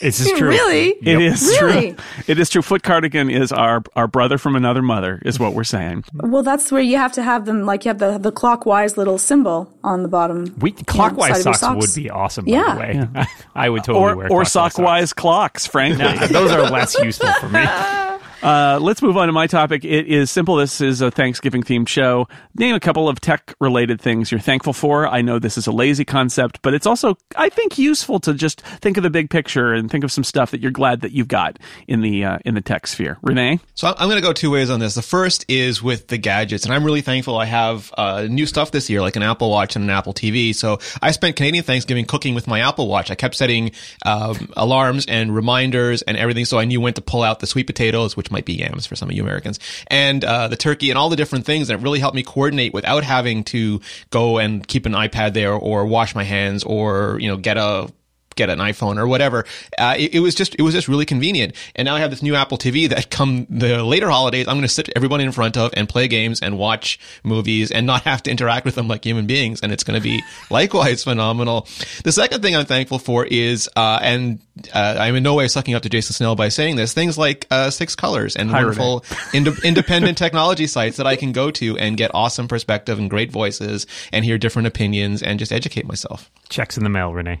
It's 0.00 0.18
just 0.18 0.36
true. 0.36 0.48
Really? 0.48 0.88
It 0.88 1.06
yep. 1.06 1.20
is 1.20 1.42
really? 1.60 1.92
true. 1.92 2.04
It 2.26 2.38
is 2.38 2.48
true. 2.48 2.62
Foot 2.62 2.82
cardigan 2.82 3.30
is 3.30 3.52
our 3.52 3.82
our 3.94 4.06
brother 4.06 4.38
from 4.38 4.56
another 4.56 4.80
mother, 4.80 5.20
is 5.24 5.38
what 5.38 5.54
we're 5.54 5.64
saying. 5.64 6.04
Well, 6.14 6.42
that's 6.42 6.72
where 6.72 6.80
you 6.80 6.96
have 6.96 7.12
to 7.12 7.22
have 7.22 7.44
them. 7.44 7.66
Like 7.66 7.84
you 7.84 7.90
have 7.90 7.98
the 7.98 8.16
the 8.16 8.32
clockwise 8.32 8.96
little 8.96 9.18
symbol 9.18 9.70
on 9.84 10.02
the 10.02 10.08
bottom. 10.08 10.54
We 10.58 10.72
clockwise 10.72 11.44
know, 11.44 11.52
socks, 11.52 11.60
socks, 11.60 11.86
would 11.96 12.02
be 12.02 12.08
awesome. 12.08 12.46
By 12.46 12.52
yeah. 12.52 12.74
the 12.74 12.80
way, 12.80 13.08
yeah. 13.14 13.26
I 13.54 13.68
would 13.68 13.84
totally 13.84 14.04
or, 14.04 14.16
wear 14.16 14.32
or 14.32 14.44
sockwise 14.44 15.12
clocks. 15.12 15.66
Frankly, 15.66 16.04
no, 16.04 16.26
those 16.26 16.50
are 16.50 16.70
less 16.70 16.94
useful 16.98 17.32
for 17.34 17.48
me. 17.48 17.64
Uh, 18.42 18.78
let's 18.80 19.02
move 19.02 19.16
on 19.16 19.26
to 19.26 19.32
my 19.32 19.46
topic. 19.46 19.84
It 19.84 20.06
is 20.06 20.30
simple. 20.30 20.56
This 20.56 20.80
is 20.80 21.02
a 21.02 21.10
Thanksgiving 21.10 21.62
themed 21.62 21.88
show. 21.88 22.26
Name 22.54 22.74
a 22.74 22.80
couple 22.80 23.08
of 23.08 23.20
tech 23.20 23.54
related 23.60 24.00
things 24.00 24.30
you're 24.30 24.40
thankful 24.40 24.72
for. 24.72 25.06
I 25.06 25.20
know 25.20 25.38
this 25.38 25.58
is 25.58 25.66
a 25.66 25.72
lazy 25.72 26.04
concept, 26.06 26.62
but 26.62 26.72
it's 26.72 26.86
also, 26.86 27.18
I 27.36 27.50
think, 27.50 27.76
useful 27.76 28.18
to 28.20 28.32
just 28.32 28.62
think 28.62 28.96
of 28.96 29.02
the 29.02 29.10
big 29.10 29.28
picture 29.28 29.74
and 29.74 29.90
think 29.90 30.04
of 30.04 30.12
some 30.12 30.24
stuff 30.24 30.52
that 30.52 30.60
you're 30.60 30.70
glad 30.70 31.02
that 31.02 31.12
you've 31.12 31.28
got 31.28 31.58
in 31.86 32.00
the 32.00 32.24
uh, 32.24 32.38
in 32.44 32.54
the 32.54 32.62
tech 32.62 32.86
sphere. 32.86 33.18
Rene, 33.22 33.60
so 33.74 33.88
I'm 33.88 34.08
going 34.08 34.20
to 34.20 34.26
go 34.26 34.32
two 34.32 34.50
ways 34.50 34.70
on 34.70 34.80
this. 34.80 34.94
The 34.94 35.02
first 35.02 35.44
is 35.48 35.82
with 35.82 36.08
the 36.08 36.16
gadgets, 36.16 36.64
and 36.64 36.72
I'm 36.72 36.84
really 36.84 37.02
thankful 37.02 37.36
I 37.36 37.44
have 37.44 37.92
uh, 37.98 38.26
new 38.28 38.46
stuff 38.46 38.70
this 38.70 38.88
year, 38.88 39.02
like 39.02 39.16
an 39.16 39.22
Apple 39.22 39.50
Watch 39.50 39.76
and 39.76 39.84
an 39.84 39.90
Apple 39.90 40.14
TV. 40.14 40.54
So 40.54 40.78
I 41.02 41.10
spent 41.10 41.36
Canadian 41.36 41.64
Thanksgiving 41.64 42.06
cooking 42.06 42.34
with 42.34 42.46
my 42.46 42.60
Apple 42.60 42.88
Watch. 42.88 43.10
I 43.10 43.14
kept 43.16 43.34
setting 43.34 43.72
um, 44.06 44.50
alarms 44.56 45.04
and 45.06 45.34
reminders 45.34 46.00
and 46.02 46.16
everything, 46.16 46.46
so 46.46 46.58
I 46.58 46.64
knew 46.64 46.80
when 46.80 46.94
to 46.94 47.02
pull 47.02 47.22
out 47.22 47.40
the 47.40 47.46
sweet 47.46 47.66
potatoes, 47.66 48.16
might 48.30 48.44
be 48.44 48.54
yams 48.54 48.86
for 48.86 48.96
some 48.96 49.08
of 49.08 49.16
you 49.16 49.22
Americans, 49.22 49.58
and 49.88 50.24
uh, 50.24 50.48
the 50.48 50.56
turkey 50.56 50.90
and 50.90 50.98
all 50.98 51.08
the 51.08 51.16
different 51.16 51.46
things. 51.46 51.70
And 51.70 51.80
it 51.80 51.82
really 51.82 52.00
helped 52.00 52.14
me 52.16 52.22
coordinate 52.22 52.72
without 52.72 53.04
having 53.04 53.44
to 53.44 53.80
go 54.10 54.38
and 54.38 54.66
keep 54.66 54.86
an 54.86 54.92
iPad 54.92 55.34
there 55.34 55.52
or 55.52 55.86
wash 55.86 56.14
my 56.14 56.24
hands 56.24 56.64
or 56.64 57.18
you 57.20 57.28
know 57.28 57.36
get 57.36 57.56
a 57.56 57.90
get 58.36 58.50
an 58.50 58.58
iPhone 58.58 58.98
or 58.98 59.06
whatever. 59.06 59.44
Uh, 59.78 59.94
it, 59.98 60.14
it, 60.14 60.20
was 60.20 60.34
just 60.34 60.54
it 60.58 60.62
was 60.62 60.74
just 60.74 60.88
really 60.88 61.06
convenient. 61.06 61.54
And 61.74 61.86
now 61.86 61.96
I 61.96 62.00
have 62.00 62.10
this 62.10 62.22
new 62.22 62.34
Apple 62.34 62.58
TV 62.58 62.88
that 62.88 63.10
come 63.10 63.46
the 63.50 63.82
later 63.84 64.08
holidays, 64.10 64.46
I'm 64.48 64.54
going 64.54 64.62
to 64.62 64.68
sit 64.68 64.88
everyone 64.96 65.20
in 65.20 65.32
front 65.32 65.56
of 65.56 65.72
and 65.76 65.88
play 65.88 66.08
games 66.08 66.40
and 66.40 66.58
watch 66.58 66.98
movies 67.24 67.70
and 67.70 67.86
not 67.86 68.02
have 68.02 68.22
to 68.24 68.30
interact 68.30 68.64
with 68.64 68.74
them 68.74 68.88
like 68.88 69.04
human 69.04 69.26
beings. 69.26 69.60
And 69.62 69.72
it's 69.72 69.84
going 69.84 69.98
to 69.98 70.02
be 70.02 70.22
likewise 70.50 71.04
phenomenal. 71.04 71.66
The 72.04 72.12
second 72.12 72.42
thing 72.42 72.56
I'm 72.56 72.66
thankful 72.66 72.98
for 72.98 73.24
is, 73.24 73.68
uh, 73.76 73.98
and 74.02 74.40
uh, 74.74 74.96
I'm 74.98 75.16
in 75.16 75.22
no 75.22 75.34
way 75.34 75.48
sucking 75.48 75.74
up 75.74 75.82
to 75.82 75.88
Jason 75.88 76.14
Snell 76.14 76.36
by 76.36 76.48
saying 76.48 76.76
this, 76.76 76.92
things 76.92 77.18
like 77.18 77.46
uh, 77.50 77.70
Six 77.70 77.94
Colors 77.94 78.36
and 78.36 78.50
Hi, 78.50 78.58
wonderful 78.58 79.04
ind- 79.34 79.58
independent 79.64 80.18
technology 80.18 80.66
sites 80.66 80.96
that 80.96 81.06
I 81.06 81.16
can 81.16 81.32
go 81.32 81.50
to 81.52 81.76
and 81.78 81.96
get 81.96 82.10
awesome 82.14 82.48
perspective 82.48 82.98
and 82.98 83.10
great 83.10 83.30
voices 83.30 83.86
and 84.12 84.24
hear 84.24 84.38
different 84.38 84.68
opinions 84.68 85.22
and 85.22 85.38
just 85.38 85.52
educate 85.52 85.86
myself. 85.86 86.30
Checks 86.48 86.76
in 86.76 86.84
the 86.84 86.90
mail, 86.90 87.12
Rene. 87.12 87.40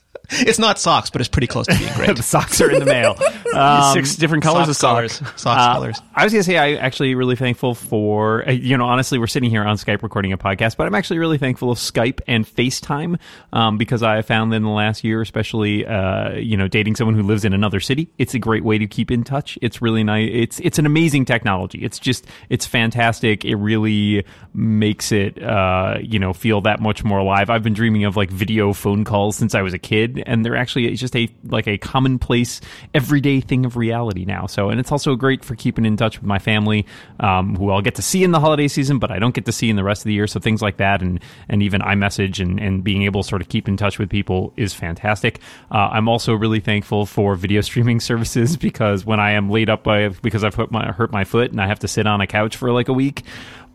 It's 0.31 0.59
not 0.59 0.79
socks, 0.79 1.09
but 1.09 1.21
it's 1.21 1.27
pretty 1.29 1.47
close 1.47 1.67
to 1.67 1.77
being 1.77 1.93
great. 1.95 2.15
the 2.15 2.23
socks 2.23 2.61
are 2.61 2.71
in 2.71 2.79
the 2.79 2.85
mail. 2.85 3.17
Um, 3.51 3.93
Six 3.93 4.15
different 4.15 4.43
colors 4.43 4.69
of 4.69 4.79
colors, 4.79 5.11
socks. 5.17 5.41
socks 5.41 5.61
Uh, 5.61 5.73
colors. 5.73 6.01
I 6.15 6.23
was 6.23 6.31
going 6.31 6.41
to 6.41 6.45
say, 6.49 6.57
I'm 6.57 6.77
actually 6.77 7.15
really 7.15 7.35
thankful 7.35 7.75
for, 7.75 8.47
uh, 8.47 8.51
you 8.53 8.77
know, 8.77 8.85
honestly, 8.85 9.19
we're 9.19 9.27
sitting 9.27 9.49
here 9.49 9.61
on 9.61 9.75
Skype 9.75 10.03
recording 10.03 10.31
a 10.31 10.37
podcast, 10.37 10.77
but 10.77 10.87
I'm 10.87 10.95
actually 10.95 11.19
really 11.19 11.37
thankful 11.37 11.69
of 11.69 11.77
Skype 11.77 12.21
and 12.29 12.45
FaceTime 12.45 13.19
um, 13.51 13.77
because 13.77 14.03
I 14.03 14.21
found 14.21 14.53
in 14.53 14.63
the 14.63 14.69
last 14.69 15.03
year, 15.03 15.21
especially, 15.21 15.85
uh, 15.85 16.35
you 16.35 16.55
know, 16.55 16.69
dating 16.69 16.95
someone 16.95 17.13
who 17.15 17.23
lives 17.23 17.43
in 17.43 17.51
another 17.51 17.81
city, 17.81 18.09
it's 18.17 18.33
a 18.33 18.39
great 18.39 18.63
way 18.63 18.77
to 18.77 18.87
keep 18.87 19.11
in 19.11 19.25
touch. 19.25 19.59
It's 19.61 19.81
really 19.81 20.05
nice. 20.05 20.29
It's, 20.31 20.59
it's 20.61 20.79
an 20.79 20.85
amazing 20.85 21.25
technology. 21.25 21.79
It's 21.83 21.99
just, 21.99 22.25
it's 22.47 22.65
fantastic. 22.65 23.43
It 23.43 23.55
really 23.55 24.23
makes 24.53 25.11
it, 25.11 25.43
uh, 25.43 25.97
you 26.01 26.19
know, 26.19 26.31
feel 26.31 26.61
that 26.61 26.79
much 26.79 27.03
more 27.03 27.19
alive. 27.19 27.49
I've 27.49 27.63
been 27.63 27.73
dreaming 27.73 28.05
of 28.05 28.15
like 28.15 28.29
video 28.29 28.71
phone 28.71 29.03
calls 29.03 29.35
since 29.35 29.55
I 29.55 29.61
was 29.61 29.73
a 29.73 29.79
kid, 29.79 30.20
and 30.25 30.45
they're 30.45 30.55
actually 30.55 30.93
just 30.95 31.15
a 31.15 31.29
like 31.45 31.67
a 31.67 31.77
commonplace, 31.77 32.61
everyday 32.93 33.41
thing 33.41 33.65
of 33.65 33.75
reality 33.75 34.25
now. 34.25 34.45
So, 34.45 34.69
and 34.69 34.79
it's 34.79 34.91
also 34.91 35.15
great 35.15 35.43
for 35.43 35.55
keeping 35.55 35.85
in 35.85 35.97
touch 35.97 36.19
with 36.19 36.27
my 36.27 36.39
family, 36.39 36.85
um, 37.19 37.55
who 37.55 37.71
I'll 37.71 37.81
get 37.81 37.95
to 37.95 38.01
see 38.01 38.23
in 38.23 38.31
the 38.31 38.39
holiday 38.39 38.67
season, 38.67 38.99
but 38.99 39.11
I 39.11 39.19
don't 39.19 39.33
get 39.33 39.45
to 39.45 39.51
see 39.51 39.69
in 39.69 39.75
the 39.75 39.83
rest 39.83 40.01
of 40.01 40.05
the 40.05 40.13
year. 40.13 40.27
So 40.27 40.39
things 40.39 40.61
like 40.61 40.77
that, 40.77 41.01
and 41.01 41.19
and 41.49 41.63
even 41.63 41.81
iMessage 41.81 42.39
and 42.39 42.59
and 42.59 42.83
being 42.83 43.03
able 43.03 43.23
to 43.23 43.27
sort 43.27 43.41
of 43.41 43.49
keep 43.49 43.67
in 43.67 43.77
touch 43.77 43.99
with 43.99 44.09
people 44.09 44.53
is 44.57 44.73
fantastic. 44.73 45.39
Uh, 45.71 45.89
I'm 45.91 46.07
also 46.07 46.33
really 46.33 46.59
thankful 46.59 47.05
for 47.05 47.35
video 47.35 47.61
streaming 47.61 47.99
services 48.11 48.57
because 48.57 49.05
when 49.05 49.19
I 49.19 49.31
am 49.31 49.49
laid 49.49 49.69
up 49.69 49.83
by 49.83 50.09
because 50.09 50.43
I've 50.43 50.55
hurt 50.55 50.71
my 50.71 50.91
hurt 50.91 51.11
my 51.11 51.23
foot 51.23 51.51
and 51.51 51.61
I 51.61 51.67
have 51.67 51.79
to 51.79 51.87
sit 51.87 52.07
on 52.07 52.21
a 52.21 52.27
couch 52.27 52.55
for 52.55 52.71
like 52.71 52.87
a 52.87 52.93
week 52.93 53.23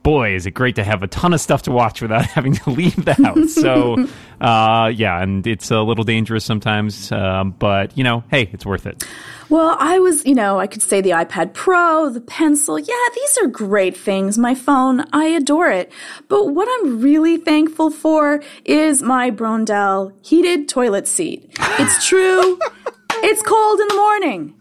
boy, 0.06 0.36
is 0.36 0.46
it 0.46 0.52
great 0.52 0.76
to 0.76 0.84
have 0.84 1.02
a 1.02 1.08
ton 1.08 1.34
of 1.34 1.40
stuff 1.40 1.62
to 1.62 1.72
watch 1.72 2.00
without 2.00 2.25
having 2.36 2.52
to 2.52 2.70
leave 2.70 3.04
the 3.04 3.14
house. 3.14 3.54
So, 3.54 3.96
uh, 4.40 4.92
yeah, 4.94 5.20
and 5.20 5.44
it's 5.44 5.72
a 5.72 5.80
little 5.80 6.04
dangerous 6.04 6.44
sometimes, 6.44 7.10
um, 7.10 7.50
but 7.58 7.98
you 7.98 8.04
know, 8.04 8.22
hey, 8.30 8.48
it's 8.52 8.64
worth 8.64 8.86
it. 8.86 9.04
Well, 9.48 9.76
I 9.80 9.98
was, 9.98 10.25
you 10.25 10.36
know, 10.36 10.60
I 10.60 10.68
could 10.68 10.82
say 10.82 11.00
the 11.00 11.10
iPad 11.10 11.54
Pro, 11.54 12.08
the 12.08 12.20
pencil. 12.20 12.78
Yeah, 12.78 12.94
these 13.16 13.38
are 13.42 13.48
great 13.48 13.96
things. 13.96 14.38
My 14.38 14.54
phone, 14.54 15.04
I 15.12 15.25
adore 15.25 15.72
it. 15.72 15.90
But 16.28 16.54
what 16.54 16.68
I'm 16.68 17.00
really 17.00 17.36
thankful 17.36 17.90
for 17.90 18.44
is 18.64 19.02
my 19.02 19.32
Brondell 19.32 20.12
heated 20.25 20.68
toilet 20.68 21.08
seat. 21.08 21.50
It's 21.80 22.06
true. 22.06 22.60
it's 23.25 23.42
cold 23.42 23.80
in 23.80 23.88
the 23.88 23.94
morning. 23.94 24.54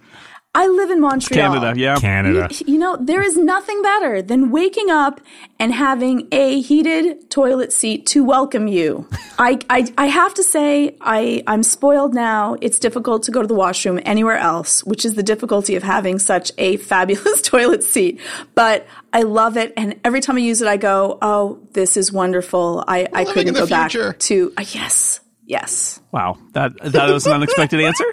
I 0.55 0.67
live 0.67 0.89
in 0.89 1.01
Montreal. 1.01 1.53
Canada, 1.53 1.77
yeah. 1.77 1.97
Canada. 1.97 2.47
You, 2.49 2.73
you 2.73 2.79
know, 2.79 2.95
there 2.95 3.21
is 3.21 3.35
nothing 3.35 3.81
better 3.81 4.21
than 4.21 4.51
waking 4.51 4.89
up 4.89 5.19
and 5.59 5.73
having 5.73 6.29
a 6.31 6.61
heated 6.61 7.29
toilet 7.29 7.73
seat 7.73 8.05
to 8.07 8.23
welcome 8.23 8.67
you. 8.67 9.05
I, 9.37 9.59
I, 9.69 9.91
I 9.97 10.05
have 10.05 10.33
to 10.35 10.43
say, 10.43 10.95
I, 11.01 11.43
I'm 11.45 11.61
spoiled 11.61 12.13
now. 12.13 12.55
It's 12.61 12.79
difficult 12.79 13.23
to 13.23 13.31
go 13.31 13.41
to 13.41 13.47
the 13.47 13.53
washroom 13.53 13.99
anywhere 14.05 14.37
else, 14.37 14.81
which 14.85 15.03
is 15.03 15.15
the 15.15 15.23
difficulty 15.23 15.75
of 15.75 15.83
having 15.83 16.19
such 16.19 16.53
a 16.57 16.77
fabulous 16.91 17.41
toilet 17.41 17.83
seat. 17.83 18.21
But 18.55 18.87
I 19.11 19.23
love 19.23 19.57
it. 19.57 19.73
And 19.75 19.99
every 20.05 20.21
time 20.21 20.37
I 20.37 20.39
use 20.39 20.61
it, 20.61 20.69
I 20.69 20.77
go, 20.77 21.17
oh, 21.21 21.59
this 21.73 21.97
is 21.97 22.13
wonderful. 22.13 22.81
I, 22.87 23.07
I 23.11 23.19
living 23.19 23.33
couldn't 23.33 23.47
in 23.49 23.53
the 23.55 23.59
go 23.59 23.67
back 23.67 23.91
to, 23.91 24.53
uh, 24.55 24.63
yes, 24.69 25.19
yes. 25.45 26.01
Wow, 26.11 26.37
that 26.53 26.73
that 26.81 27.09
was 27.09 27.25
an 27.27 27.33
unexpected 27.33 27.81
answer, 27.85 28.05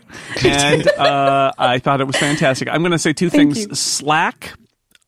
and 0.44 0.86
uh, 0.88 1.52
I 1.58 1.78
thought 1.78 2.00
it 2.00 2.06
was 2.06 2.16
fantastic. 2.16 2.68
I'm 2.68 2.82
going 2.82 2.92
to 2.92 2.98
say 2.98 3.12
two 3.12 3.30
Thank 3.30 3.54
things. 3.54 3.66
you. 3.68 3.74
Slack. 3.74 4.52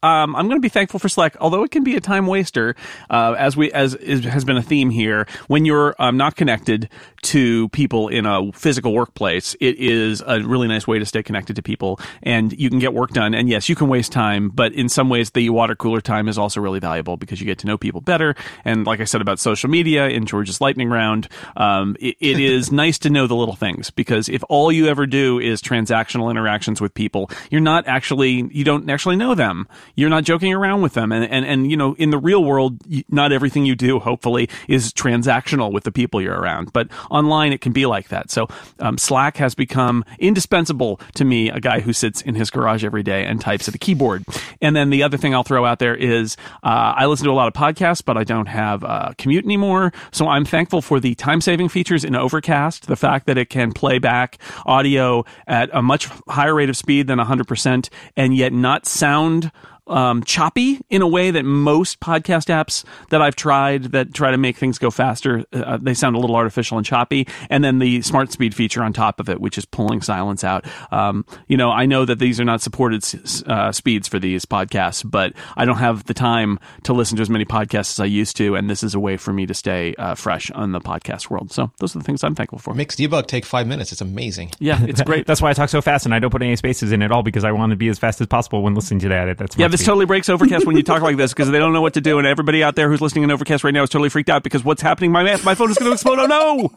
Um, 0.04 0.37
I'm 0.37 0.49
going 0.49 0.58
to 0.58 0.62
be 0.62 0.68
thankful 0.68 1.00
for 1.00 1.08
Slack, 1.08 1.34
although 1.40 1.64
it 1.64 1.70
can 1.70 1.82
be 1.82 1.96
a 1.96 2.00
time 2.00 2.26
waster, 2.26 2.76
uh, 3.08 3.34
as 3.38 3.56
we 3.56 3.73
as 3.73 3.94
is, 3.94 4.23
has 4.25 4.44
been 4.44 4.58
a 4.58 4.62
theme 4.62 4.90
here. 4.90 5.26
When 5.46 5.64
you're 5.64 5.94
um, 5.99 6.18
not 6.18 6.36
connected 6.36 6.90
to 7.23 7.71
people 7.71 8.08
in 8.08 8.26
a 8.26 8.52
physical 8.52 8.93
workplace, 8.93 9.56
it 9.62 9.78
is 9.78 10.23
a 10.26 10.43
really 10.43 10.69
nice 10.69 10.86
way 10.86 10.99
to 10.99 11.06
stay 11.06 11.23
connected 11.23 11.56
to 11.56 11.62
people, 11.62 11.99
and 12.23 12.52
you 12.52 12.69
can 12.69 12.80
get 12.80 12.93
work 12.93 13.12
done. 13.12 13.32
And 13.32 13.49
yes, 13.49 13.71
you 13.71 13.75
can 13.75 13.88
waste 13.88 14.12
time, 14.12 14.50
but 14.50 14.75
in 14.75 14.90
some 14.90 15.08
ways, 15.08 15.30
the 15.30 15.49
water 15.49 15.75
cooler 15.75 16.02
time 16.02 16.28
is 16.28 16.36
also 16.36 16.60
really 16.60 16.80
valuable 16.80 17.17
because 17.17 17.40
you 17.40 17.47
get 17.47 17.58
to 17.60 17.67
know 17.67 17.78
people 17.78 18.02
better. 18.02 18.34
And 18.67 18.86
like 18.86 19.00
I 19.00 19.04
said 19.04 19.23
about 19.23 19.38
social 19.38 19.71
media 19.71 20.08
in 20.08 20.26
George's 20.26 20.60
lightning 20.60 20.90
round, 20.90 21.28
um, 21.56 21.97
it, 21.99 22.17
it 22.21 22.38
is 22.40 22.71
nice 22.71 22.99
to 22.99 23.10
know 23.10 23.26
the 23.26 23.36
little 23.36 23.56
things 23.56 23.88
because 23.88 24.28
if 24.28 24.45
all 24.50 24.71
you 24.71 24.86
ever 24.88 25.06
do 25.06 25.38
is 25.38 25.62
transactional 25.62 26.30
interactions 26.30 26.78
with 26.78 26.93
people, 26.93 27.30
you're 27.50 27.62
not 27.62 27.88
actually 27.88 28.50
you 28.52 28.64
don't 28.64 28.90
actually 28.90 29.17
know 29.17 29.34
them. 29.34 29.67
You're 29.95 30.11
not 30.11 30.25
joking 30.25 30.52
around 30.52 30.83
with 30.83 30.95
them, 30.95 31.13
and 31.13 31.25
and 31.25 31.45
and 31.45 31.71
you 31.71 31.76
know 31.76 31.95
in 31.95 32.11
the 32.11 32.19
real 32.19 32.45
world, 32.45 32.78
not 33.09 33.33
everything 33.33 33.65
you 33.65 33.75
do 33.75 33.99
hopefully 33.99 34.49
is 34.69 34.93
transactional 34.93 35.73
with 35.73 35.85
the 35.85 35.93
people 35.93 36.21
you're 36.21 36.39
around, 36.39 36.73
but 36.73 36.89
online 37.11 37.52
it 37.52 37.61
can 37.61 37.73
be 37.73 37.87
like 37.87 38.09
that. 38.09 38.30
So 38.30 38.49
um, 38.80 38.99
Slack 38.99 39.37
has 39.37 39.54
become 39.54 40.04
indispensable 40.19 41.00
to 41.15 41.25
me, 41.25 41.50
a 41.50 41.61
guy 41.61 41.80
who 41.80 41.93
sits 41.93 42.23
in 42.23 42.35
his 42.35 42.50
garage 42.50 42.85
every 42.85 43.02
day 43.02 43.25
and 43.25 43.41
types 43.41 43.69
at 43.69 43.75
a 43.75 43.78
keyboard. 43.78 44.25
And 44.61 44.75
then 44.75 44.91
the 44.91 45.02
other 45.02 45.17
thing 45.17 45.35
I'll 45.35 45.45
throw 45.45 45.65
out 45.65 45.78
there 45.78 45.95
is 45.95 46.37
uh, 46.63 46.95
I 46.97 47.07
listen 47.07 47.26
to 47.26 47.33
a 47.33 47.35
lot 47.35 47.49
of 47.49 47.54
podcasts, 47.54 48.04
but 48.04 48.17
I 48.17 48.25
don't 48.25 48.47
have 48.47 48.83
a 48.83 49.15
commute 49.19 49.45
anymore. 49.45 49.93
So 50.13 50.28
I'm 50.28 50.45
thankful 50.45 50.83
for 50.83 51.00
the 51.00 51.15
time 51.15 51.41
saving 51.41 51.69
features 51.69 52.04
in 52.04 52.15
Overcast, 52.15 52.87
the 52.87 52.97
fact 52.97 53.26
that 53.26 53.39
it 53.39 53.50
can 53.50 53.73
play 53.73 53.99
back 53.99 54.39
audio 54.67 55.25
at 55.47 55.71
a 55.73 55.83
much 55.83 56.07
higher 56.28 56.54
rate 56.54 56.69
of 56.69 56.76
speed 56.76 57.07
than 57.07 57.19
100% 57.19 57.89
and 58.17 58.37
yet 58.37 58.52
not 58.52 58.87
sound 58.87 59.50
um, 59.86 60.23
choppy 60.25 60.80
in 60.90 61.02
a 61.02 61.06
way 61.08 61.30
that 61.30 61.44
most 61.44 62.00
podcast 62.00 62.47
apps 62.47 62.84
that 63.10 63.20
I've 63.20 63.36
tried 63.36 63.84
that 63.92 64.14
try 64.14 64.30
to 64.30 64.38
make 64.38 64.56
things 64.56 64.78
go 64.78 64.90
faster, 64.90 65.44
uh, 65.52 65.78
they 65.80 65.94
sound 65.94 66.16
a 66.16 66.18
little 66.18 66.36
artificial 66.36 66.78
and 66.78 66.86
choppy. 66.86 67.26
And 67.50 67.62
then 67.62 67.78
the 67.78 68.02
smart 68.02 68.32
speed 68.32 68.54
feature 68.54 68.82
on 68.82 68.92
top 68.92 69.20
of 69.20 69.28
it, 69.28 69.40
which 69.40 69.58
is 69.58 69.64
pulling 69.64 70.00
silence 70.00 70.44
out. 70.44 70.64
Um, 70.90 71.25
you 71.49 71.56
know, 71.56 71.70
I 71.70 71.86
know 71.86 72.04
that 72.04 72.18
these 72.18 72.40
are 72.40 72.44
not 72.44 72.60
supported 72.62 73.04
s- 73.04 73.42
uh, 73.47 73.73
speeds 73.73 74.08
for 74.08 74.18
these 74.18 74.44
podcasts, 74.44 75.08
but 75.08 75.32
I 75.56 75.64
don't 75.64 75.78
have 75.78 76.04
the 76.04 76.14
time 76.14 76.58
to 76.84 76.92
listen 76.92 77.16
to 77.16 77.23
as 77.23 77.30
many 77.30 77.44
podcasts 77.44 77.92
as 77.92 78.00
I 78.00 78.06
used 78.06 78.36
to. 78.38 78.54
And 78.56 78.70
this 78.70 78.82
is 78.82 78.94
a 78.94 79.00
way 79.00 79.16
for 79.16 79.32
me 79.32 79.47
to 79.47 79.54
stay 79.54 79.94
uh, 79.99 80.14
fresh 80.14 80.50
on 80.52 80.73
the 80.73 80.80
podcast 80.80 81.30
world. 81.30 81.52
So 81.52 81.70
those 81.78 81.94
are 81.94 81.99
the 81.99 82.04
things 82.04 82.25
I'm 82.25 82.34
thankful 82.34 82.58
for. 82.58 82.75
Makes 82.75 82.97
debug 82.97 83.26
take 83.26 83.44
five 83.44 83.66
minutes. 83.66 83.92
It's 83.92 84.00
amazing. 84.00 84.52
Yeah, 84.58 84.82
it's 84.84 85.02
great. 85.02 85.26
That's 85.26 85.42
why 85.42 85.50
I 85.50 85.52
talk 85.52 85.68
so 85.68 85.82
fast 85.82 86.06
and 86.06 86.14
I 86.14 86.18
don't 86.18 86.30
put 86.30 86.42
any 86.42 86.56
spaces 86.56 86.92
in 86.92 87.02
at 87.02 87.12
all 87.12 87.23
because 87.23 87.44
I 87.44 87.52
want 87.52 87.70
to 87.70 87.76
be 87.76 87.88
as 87.88 87.99
fast 87.99 88.20
as 88.20 88.26
possible 88.26 88.62
when 88.62 88.75
listening 88.75 89.00
to 89.00 89.08
that. 89.08 89.38
That's 89.38 89.56
Yeah, 89.56 89.68
this 89.75 89.84
totally 89.84 90.06
breaks 90.06 90.28
Overcast 90.28 90.67
when 90.67 90.76
you 90.76 90.84
talk 90.84 91.02
like 91.02 91.17
this 91.17 91.32
because 91.32 91.50
they 91.50 91.58
don't 91.58 91.73
know 91.73 91.82
what 91.82 91.95
to 91.95 92.00
do, 92.00 92.19
and 92.19 92.26
everybody 92.26 92.63
out 92.63 92.76
there 92.76 92.89
who's 92.89 93.00
listening 93.00 93.25
in 93.25 93.30
Overcast 93.32 93.65
right 93.65 93.75
now 93.75 93.82
is 93.82 93.91
totally 93.91 94.08
freaked 94.08 94.30
out 94.30 94.45
because 94.45 94.65
what's 94.65 94.80
happening? 94.82 95.10
My 95.10 95.23
my 95.43 95.56
phone 95.56 95.71
is 95.71 95.78
going 95.78 95.91
to 95.91 95.95
explode! 95.95 96.21
Oh 96.21 96.26
no! 96.26 96.71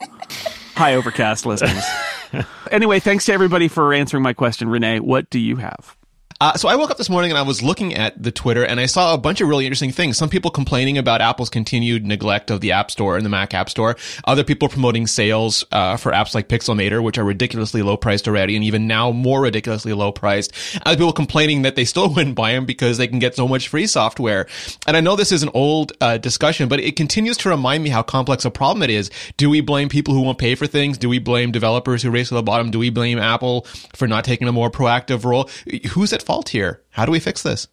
Hi, 0.75 0.95
Overcast 0.95 1.45
listeners. 1.45 1.83
anyway, 2.71 2.99
thanks 2.99 3.25
to 3.25 3.33
everybody 3.33 3.67
for 3.67 3.93
answering 3.93 4.23
my 4.23 4.33
question, 4.33 4.69
Rene. 4.69 4.99
What 5.01 5.29
do 5.29 5.37
you 5.39 5.57
have? 5.57 5.96
Uh, 6.39 6.53
so 6.53 6.69
I 6.69 6.75
woke 6.75 6.91
up 6.91 6.97
this 6.97 7.09
morning 7.09 7.31
and 7.31 7.37
I 7.37 7.41
was 7.41 7.63
looking 7.63 7.95
at 7.95 8.21
the 8.21 8.31
Twitter 8.31 8.63
and 8.63 8.79
I 8.79 8.85
saw 8.85 9.15
a 9.15 9.17
bunch 9.17 9.41
of 9.41 9.47
really 9.47 9.65
interesting 9.65 9.91
things. 9.91 10.17
Some 10.17 10.29
people 10.29 10.51
complaining 10.51 10.99
about 10.99 11.19
Apple's 11.19 11.49
continued 11.49 12.05
neglect 12.05 12.51
of 12.51 12.61
the 12.61 12.73
App 12.73 12.91
Store 12.91 13.17
and 13.17 13.25
the 13.25 13.29
Mac 13.29 13.55
App 13.55 13.71
Store. 13.71 13.95
Other 14.25 14.43
people 14.43 14.69
promoting 14.69 15.07
sales 15.07 15.65
uh, 15.71 15.97
for 15.97 16.11
apps 16.11 16.35
like 16.35 16.47
Pixelmator, 16.47 17.01
which 17.01 17.17
are 17.17 17.23
ridiculously 17.23 17.81
low 17.81 17.97
priced 17.97 18.27
already, 18.27 18.55
and 18.55 18.63
even 18.63 18.85
now 18.85 19.09
more 19.11 19.41
ridiculously 19.41 19.93
low 19.93 20.11
priced. 20.11 20.53
Other 20.85 20.97
people 20.97 21.11
complaining 21.11 21.63
that 21.63 21.75
they 21.75 21.85
still 21.85 22.07
wouldn't 22.13 22.35
buy 22.35 22.51
them 22.51 22.67
because 22.67 22.99
they 22.99 23.07
can 23.07 23.17
get 23.17 23.35
so 23.35 23.47
much 23.47 23.67
free 23.67 23.87
software. 23.87 24.45
And 24.85 24.95
I 24.95 25.01
know 25.01 25.15
this 25.15 25.31
is 25.31 25.41
an 25.41 25.49
old 25.55 25.93
uh, 26.01 26.19
discussion, 26.19 26.69
but 26.69 26.79
it 26.79 26.95
continues 26.95 27.37
to 27.37 27.49
remind 27.49 27.83
me 27.83 27.89
how 27.89 28.03
complex 28.03 28.45
a 28.45 28.51
problem 28.51 28.83
it 28.83 28.91
is. 28.91 29.09
Do 29.37 29.49
we 29.49 29.61
blame 29.61 29.89
people 29.89 30.13
who 30.13 30.21
won't 30.21 30.37
pay 30.37 30.53
for 30.53 30.67
things? 30.67 30.99
Do 30.99 31.09
we 31.09 31.17
blame 31.17 31.51
developers 31.51 32.03
who 32.03 32.11
race 32.11 32.27
to 32.29 32.35
the 32.35 32.43
bottom? 32.43 32.69
Do 32.69 32.77
we 32.77 32.91
blame 32.91 33.17
Apple 33.17 33.61
for 33.95 34.07
not 34.07 34.23
taking 34.23 34.47
a 34.47 34.51
more 34.51 34.69
proactive 34.69 35.25
role? 35.25 35.49
Who's 35.93 36.13
at 36.13 36.26
fault 36.27 36.49
here? 36.49 36.83
How 36.89 37.05
do 37.05 37.11
we 37.13 37.21
fix 37.21 37.41
this? 37.41 37.69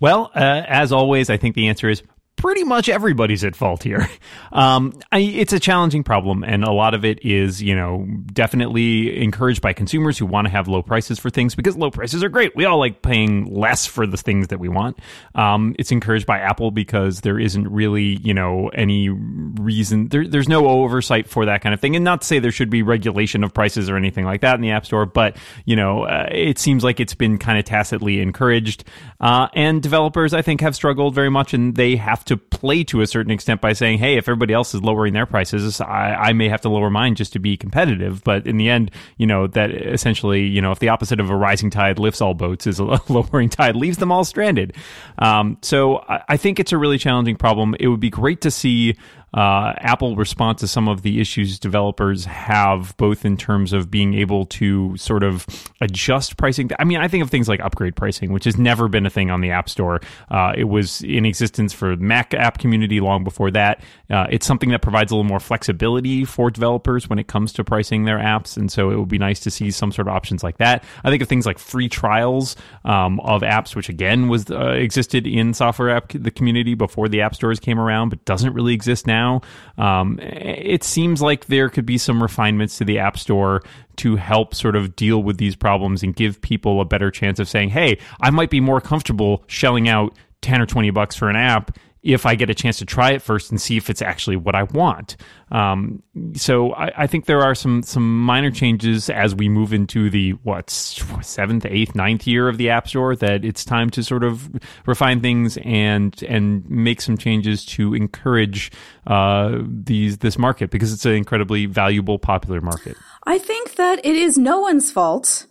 Well, 0.00 0.30
uh, 0.34 0.62
as 0.66 0.90
always, 0.90 1.28
I 1.28 1.36
think 1.36 1.54
the 1.54 1.68
answer 1.68 1.90
is 1.90 2.02
pretty 2.38 2.64
much 2.64 2.88
everybody's 2.88 3.44
at 3.44 3.54
fault 3.54 3.82
here. 3.82 4.08
Um, 4.50 4.98
I, 5.12 5.18
it's 5.18 5.52
a 5.52 5.60
challenging 5.60 6.02
problem, 6.02 6.42
and 6.42 6.64
a 6.64 6.72
lot 6.72 6.94
of 6.94 7.04
it 7.04 7.24
is, 7.24 7.62
you 7.62 7.76
know, 7.76 8.06
definitely 8.32 9.22
encouraged 9.22 9.60
by 9.60 9.74
consumers 9.74 10.16
who 10.16 10.24
want 10.24 10.46
to 10.46 10.50
have 10.50 10.68
low 10.68 10.82
prices 10.82 11.18
for 11.18 11.28
things 11.28 11.54
because 11.54 11.76
low 11.76 11.90
prices 11.90 12.24
are 12.24 12.30
great. 12.30 12.56
We 12.56 12.64
all 12.64 12.78
like 12.78 13.02
paying 13.02 13.44
less 13.54 13.84
for 13.84 14.06
the 14.06 14.16
things 14.16 14.48
that 14.48 14.58
we 14.58 14.68
want. 14.70 14.98
Um, 15.34 15.76
it's 15.78 15.92
encouraged 15.92 16.24
by 16.24 16.38
Apple 16.38 16.70
because 16.70 17.20
there 17.20 17.38
isn't 17.38 17.68
really, 17.68 18.16
you 18.22 18.32
know, 18.32 18.68
any 18.68 19.10
reason 19.10 20.08
there, 20.08 20.26
there's 20.26 20.48
no 20.48 20.66
oversight 20.66 21.28
for 21.28 21.44
that 21.44 21.60
kind 21.60 21.74
of 21.74 21.80
thing. 21.80 21.94
And 21.94 22.04
not 22.04 22.22
to 22.22 22.26
say 22.26 22.38
there 22.38 22.50
should 22.50 22.70
be 22.70 22.82
regulation 22.82 23.44
of 23.44 23.52
prices 23.52 23.90
or 23.90 23.96
anything 23.96 24.24
like 24.24 24.40
that 24.40 24.54
in 24.54 24.62
the 24.62 24.70
App 24.70 24.86
Store, 24.86 25.04
but 25.04 25.36
you 25.66 25.76
know, 25.76 26.04
uh, 26.04 26.28
it 26.30 26.58
seems 26.58 26.82
like 26.82 27.00
it's 27.00 27.14
been 27.14 27.38
kind 27.38 27.58
of 27.58 27.64
tacitly 27.66 28.20
encouraged. 28.20 28.84
Uh, 29.20 29.48
and 29.54 29.82
developers, 29.82 30.32
I 30.32 30.42
think, 30.42 30.60
have 30.60 30.74
struggled 30.74 31.14
very 31.14 31.30
much, 31.30 31.52
and 31.52 31.74
they 31.74 31.96
have 31.96 32.24
to 32.28 32.36
play 32.36 32.84
to 32.84 33.00
a 33.00 33.06
certain 33.06 33.30
extent 33.32 33.60
by 33.60 33.72
saying, 33.72 33.98
"Hey, 33.98 34.16
if 34.16 34.28
everybody 34.28 34.54
else 34.54 34.74
is 34.74 34.82
lowering 34.82 35.12
their 35.12 35.26
prices, 35.26 35.80
I, 35.80 36.14
I 36.14 36.32
may 36.32 36.48
have 36.48 36.60
to 36.62 36.68
lower 36.68 36.90
mine 36.90 37.14
just 37.14 37.32
to 37.34 37.38
be 37.38 37.56
competitive." 37.56 38.22
But 38.24 38.46
in 38.46 38.56
the 38.56 38.70
end, 38.70 38.90
you 39.16 39.26
know, 39.26 39.46
that 39.48 39.70
essentially, 39.70 40.46
you 40.46 40.62
know, 40.62 40.72
if 40.72 40.78
the 40.78 40.88
opposite 40.88 41.20
of 41.20 41.30
a 41.30 41.36
rising 41.36 41.70
tide 41.70 41.98
lifts 41.98 42.20
all 42.20 42.34
boats, 42.34 42.66
is 42.66 42.78
a 42.78 42.84
lowering 43.08 43.48
tide 43.48 43.76
leaves 43.76 43.98
them 43.98 44.12
all 44.12 44.24
stranded. 44.24 44.74
Um, 45.18 45.58
so 45.62 45.98
I, 46.08 46.22
I 46.30 46.36
think 46.36 46.60
it's 46.60 46.72
a 46.72 46.78
really 46.78 46.98
challenging 46.98 47.36
problem. 47.36 47.74
It 47.80 47.88
would 47.88 48.00
be 48.00 48.10
great 48.10 48.40
to 48.42 48.50
see 48.50 48.96
uh, 49.34 49.74
Apple 49.78 50.16
respond 50.16 50.58
to 50.58 50.68
some 50.68 50.88
of 50.88 51.02
the 51.02 51.20
issues 51.20 51.58
developers 51.58 52.24
have, 52.24 52.96
both 52.96 53.24
in 53.24 53.36
terms 53.36 53.72
of 53.72 53.90
being 53.90 54.14
able 54.14 54.46
to 54.46 54.96
sort 54.96 55.22
of 55.22 55.46
adjust 55.80 56.36
pricing. 56.36 56.70
I 56.78 56.84
mean, 56.84 56.98
I 56.98 57.08
think 57.08 57.22
of 57.22 57.30
things 57.30 57.48
like 57.48 57.60
upgrade 57.60 57.94
pricing, 57.94 58.32
which 58.32 58.44
has 58.44 58.56
never 58.56 58.88
been 58.88 59.04
a 59.04 59.10
thing 59.10 59.30
on 59.30 59.40
the 59.40 59.50
App 59.50 59.68
Store. 59.68 60.00
Uh, 60.30 60.52
it 60.56 60.64
was 60.64 61.02
in 61.02 61.26
existence 61.26 61.72
for 61.72 61.96
Mac 61.96 62.32
app 62.34 62.58
community 62.58 63.00
long 63.00 63.22
before 63.22 63.50
that. 63.50 63.82
Uh, 64.08 64.26
it's 64.30 64.46
something 64.46 64.70
that 64.70 64.80
provides 64.80 65.12
a 65.12 65.14
little 65.14 65.28
more 65.28 65.40
flexibility 65.40 66.24
for 66.24 66.50
developers 66.50 67.08
when 67.08 67.18
it 67.18 67.26
comes 67.26 67.52
to 67.52 67.64
pricing 67.64 68.04
their 68.04 68.18
apps, 68.18 68.56
and 68.56 68.72
so 68.72 68.90
it 68.90 68.96
would 68.96 69.08
be 69.08 69.18
nice 69.18 69.40
to 69.40 69.50
see 69.50 69.70
some 69.70 69.92
sort 69.92 70.08
of 70.08 70.14
options 70.14 70.42
like 70.42 70.56
that. 70.58 70.82
I 71.04 71.10
think 71.10 71.22
of 71.22 71.28
things 71.28 71.44
like 71.44 71.58
free 71.58 71.88
trials 71.88 72.56
um, 72.84 73.20
of 73.20 73.42
apps, 73.42 73.76
which 73.76 73.88
again 73.90 74.28
was 74.28 74.50
uh, 74.50 74.70
existed 74.70 75.26
in 75.26 75.52
software 75.52 75.90
app 75.90 76.12
the 76.14 76.30
community 76.30 76.74
before 76.74 77.08
the 77.08 77.20
app 77.20 77.34
stores 77.34 77.60
came 77.60 77.78
around, 77.78 78.08
but 78.08 78.24
doesn't 78.24 78.54
really 78.54 78.72
exist 78.72 79.06
now 79.06 79.17
now. 79.18 79.40
Um, 79.76 80.18
it 80.20 80.84
seems 80.84 81.20
like 81.20 81.46
there 81.46 81.68
could 81.68 81.86
be 81.86 81.98
some 81.98 82.22
refinements 82.22 82.78
to 82.78 82.84
the 82.84 82.98
App 82.98 83.18
Store 83.18 83.62
to 83.96 84.16
help 84.16 84.54
sort 84.54 84.76
of 84.76 84.96
deal 84.96 85.22
with 85.22 85.38
these 85.38 85.56
problems 85.56 86.02
and 86.02 86.14
give 86.14 86.40
people 86.40 86.80
a 86.80 86.84
better 86.84 87.10
chance 87.10 87.38
of 87.38 87.48
saying, 87.48 87.70
hey, 87.70 87.98
I 88.20 88.30
might 88.30 88.50
be 88.50 88.60
more 88.60 88.80
comfortable 88.80 89.42
shelling 89.46 89.88
out 89.88 90.16
10 90.42 90.60
or 90.60 90.66
20 90.66 90.90
bucks 90.90 91.16
for 91.16 91.28
an 91.28 91.36
app 91.36 91.76
if 92.08 92.24
I 92.24 92.34
get 92.34 92.48
a 92.48 92.54
chance 92.54 92.78
to 92.78 92.86
try 92.86 93.12
it 93.12 93.20
first 93.20 93.50
and 93.50 93.60
see 93.60 93.76
if 93.76 93.90
it's 93.90 94.00
actually 94.00 94.36
what 94.36 94.54
I 94.54 94.62
want. 94.62 95.16
Um, 95.52 96.02
so 96.34 96.72
I, 96.72 97.04
I, 97.04 97.06
think 97.06 97.26
there 97.26 97.42
are 97.42 97.54
some 97.54 97.82
some 97.82 98.18
minor 98.18 98.50
changes 98.50 99.08
as 99.08 99.34
we 99.34 99.48
move 99.48 99.72
into 99.72 100.10
the 100.10 100.32
what 100.42 100.70
seventh, 100.70 101.66
eighth, 101.66 101.94
ninth 101.94 102.26
year 102.26 102.48
of 102.48 102.58
the 102.58 102.70
App 102.70 102.88
Store 102.88 103.14
that 103.16 103.44
it's 103.44 103.64
time 103.64 103.90
to 103.90 104.02
sort 104.02 104.24
of 104.24 104.50
refine 104.86 105.20
things 105.20 105.58
and 105.64 106.22
and 106.24 106.68
make 106.68 107.00
some 107.00 107.16
changes 107.16 107.64
to 107.66 107.94
encourage 107.94 108.72
uh, 109.06 109.58
these 109.62 110.18
this 110.18 110.38
market 110.38 110.70
because 110.70 110.92
it's 110.92 111.06
an 111.06 111.12
incredibly 111.12 111.66
valuable, 111.66 112.18
popular 112.18 112.60
market. 112.60 112.96
I 113.24 113.38
think 113.38 113.76
that 113.76 114.04
it 114.04 114.16
is 114.16 114.36
no 114.36 114.60
one's 114.60 114.90
fault 114.90 115.46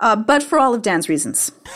uh, 0.00 0.14
but 0.14 0.44
for 0.44 0.60
all 0.60 0.74
of 0.74 0.82
Dan's 0.82 1.08
reasons. 1.08 1.50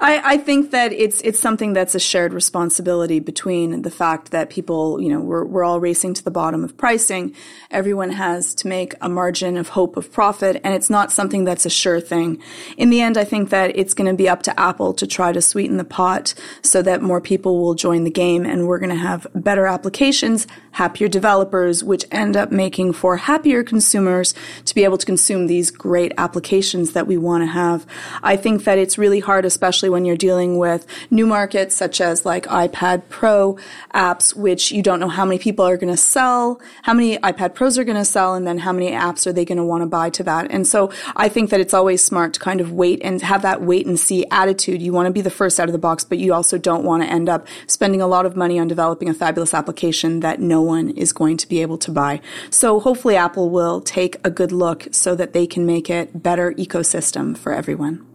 I, 0.00 0.20
I, 0.24 0.36
think 0.38 0.70
that 0.70 0.92
it's 0.92 1.20
it's 1.20 1.38
something 1.38 1.74
that's 1.74 1.94
a 1.94 2.00
shared 2.00 2.32
responsibility 2.32 3.20
between 3.20 3.82
the 3.82 3.90
fact 3.90 4.30
that 4.30 4.48
people, 4.48 5.00
you 5.00 5.10
know, 5.10 5.20
we're 5.20 5.44
we're 5.44 5.62
all 5.62 5.80
racing 5.80 6.14
to 6.14 6.24
the 6.24 6.30
bottom 6.30 6.64
of 6.64 6.76
pricing. 6.76 7.34
Everyone 7.70 8.10
has 8.10 8.54
to 8.56 8.68
make 8.68 8.94
a 9.02 9.08
margin 9.10 9.58
of 9.58 9.68
hope 9.70 9.98
of 9.98 10.10
profit, 10.10 10.60
and 10.64 10.74
it's 10.74 10.88
not 10.88 11.12
something 11.12 11.44
that's 11.44 11.66
a 11.66 11.70
sure 11.70 12.00
thing. 12.00 12.40
In 12.78 12.88
the 12.88 13.02
end, 13.02 13.18
I 13.18 13.24
think 13.24 13.50
that 13.50 13.76
it's 13.76 13.92
going 13.94 14.10
to 14.10 14.16
be 14.16 14.28
up 14.28 14.42
to 14.44 14.58
Apple 14.58 14.94
to 14.94 15.06
try 15.06 15.32
to 15.32 15.42
sweeten 15.42 15.76
the 15.76 15.84
pot 15.84 16.32
so 16.62 16.80
that 16.80 17.02
more 17.02 17.20
people 17.20 17.60
will 17.60 17.74
join 17.74 18.04
the 18.04 18.10
game, 18.10 18.46
and 18.46 18.66
we're 18.66 18.78
going 18.78 18.88
to 18.90 18.96
have 18.96 19.26
better 19.34 19.66
applications, 19.66 20.46
happier 20.72 21.08
developers, 21.08 21.84
which 21.84 22.06
end 22.10 22.36
up 22.36 22.50
making 22.50 22.94
for 22.94 23.18
happier 23.18 23.62
consumers 23.62 24.34
to 24.64 24.74
be 24.74 24.84
able 24.84 24.98
to 24.98 25.06
consume 25.06 25.46
these 25.46 25.73
great 25.74 26.12
applications 26.18 26.92
that 26.92 27.06
we 27.06 27.16
want 27.16 27.42
to 27.42 27.46
have. 27.46 27.86
I 28.22 28.36
think 28.36 28.64
that 28.64 28.78
it's 28.78 28.98
really 28.98 29.20
hard, 29.20 29.44
especially 29.44 29.88
when 29.88 30.04
you're 30.04 30.16
dealing 30.16 30.58
with 30.58 30.86
new 31.10 31.26
markets 31.26 31.74
such 31.74 32.00
as 32.00 32.24
like 32.24 32.46
iPad 32.46 33.02
Pro 33.08 33.58
apps, 33.92 34.34
which 34.34 34.72
you 34.72 34.82
don't 34.82 35.00
know 35.00 35.08
how 35.08 35.24
many 35.24 35.38
people 35.38 35.64
are 35.66 35.76
going 35.76 35.92
to 35.92 35.96
sell, 35.96 36.60
how 36.82 36.94
many 36.94 37.18
iPad 37.18 37.54
Pros 37.54 37.78
are 37.78 37.84
going 37.84 37.96
to 37.96 38.04
sell, 38.04 38.34
and 38.34 38.46
then 38.46 38.58
how 38.58 38.72
many 38.72 38.90
apps 38.90 39.26
are 39.26 39.32
they 39.32 39.44
going 39.44 39.58
to 39.58 39.64
want 39.64 39.82
to 39.82 39.86
buy 39.86 40.10
to 40.10 40.22
that. 40.24 40.50
And 40.50 40.66
so 40.66 40.92
I 41.16 41.28
think 41.28 41.50
that 41.50 41.60
it's 41.60 41.74
always 41.74 42.02
smart 42.04 42.34
to 42.34 42.40
kind 42.40 42.60
of 42.60 42.72
wait 42.72 43.00
and 43.02 43.20
have 43.22 43.42
that 43.42 43.62
wait 43.62 43.86
and 43.86 43.98
see 43.98 44.24
attitude. 44.30 44.82
You 44.82 44.92
want 44.92 45.06
to 45.06 45.12
be 45.12 45.20
the 45.20 45.30
first 45.30 45.60
out 45.60 45.68
of 45.68 45.72
the 45.72 45.78
box, 45.78 46.04
but 46.04 46.18
you 46.18 46.32
also 46.32 46.58
don't 46.58 46.84
want 46.84 47.02
to 47.02 47.08
end 47.08 47.28
up 47.28 47.46
spending 47.66 48.00
a 48.00 48.06
lot 48.06 48.26
of 48.26 48.36
money 48.36 48.58
on 48.58 48.68
developing 48.68 49.08
a 49.08 49.14
fabulous 49.14 49.54
application 49.54 50.20
that 50.20 50.40
no 50.40 50.62
one 50.62 50.90
is 50.90 51.12
going 51.12 51.36
to 51.38 51.48
be 51.48 51.62
able 51.62 51.78
to 51.78 51.90
buy. 51.90 52.20
So 52.50 52.80
hopefully 52.80 53.16
Apple 53.16 53.50
will 53.50 53.80
take 53.80 54.16
a 54.24 54.30
good 54.30 54.52
look 54.52 54.88
so 54.90 55.14
that 55.14 55.32
they 55.32 55.46
can 55.46 55.63
make 55.66 55.90
it 55.90 56.22
better 56.22 56.52
ecosystem 56.52 57.36
for 57.36 57.52
everyone. 57.52 58.13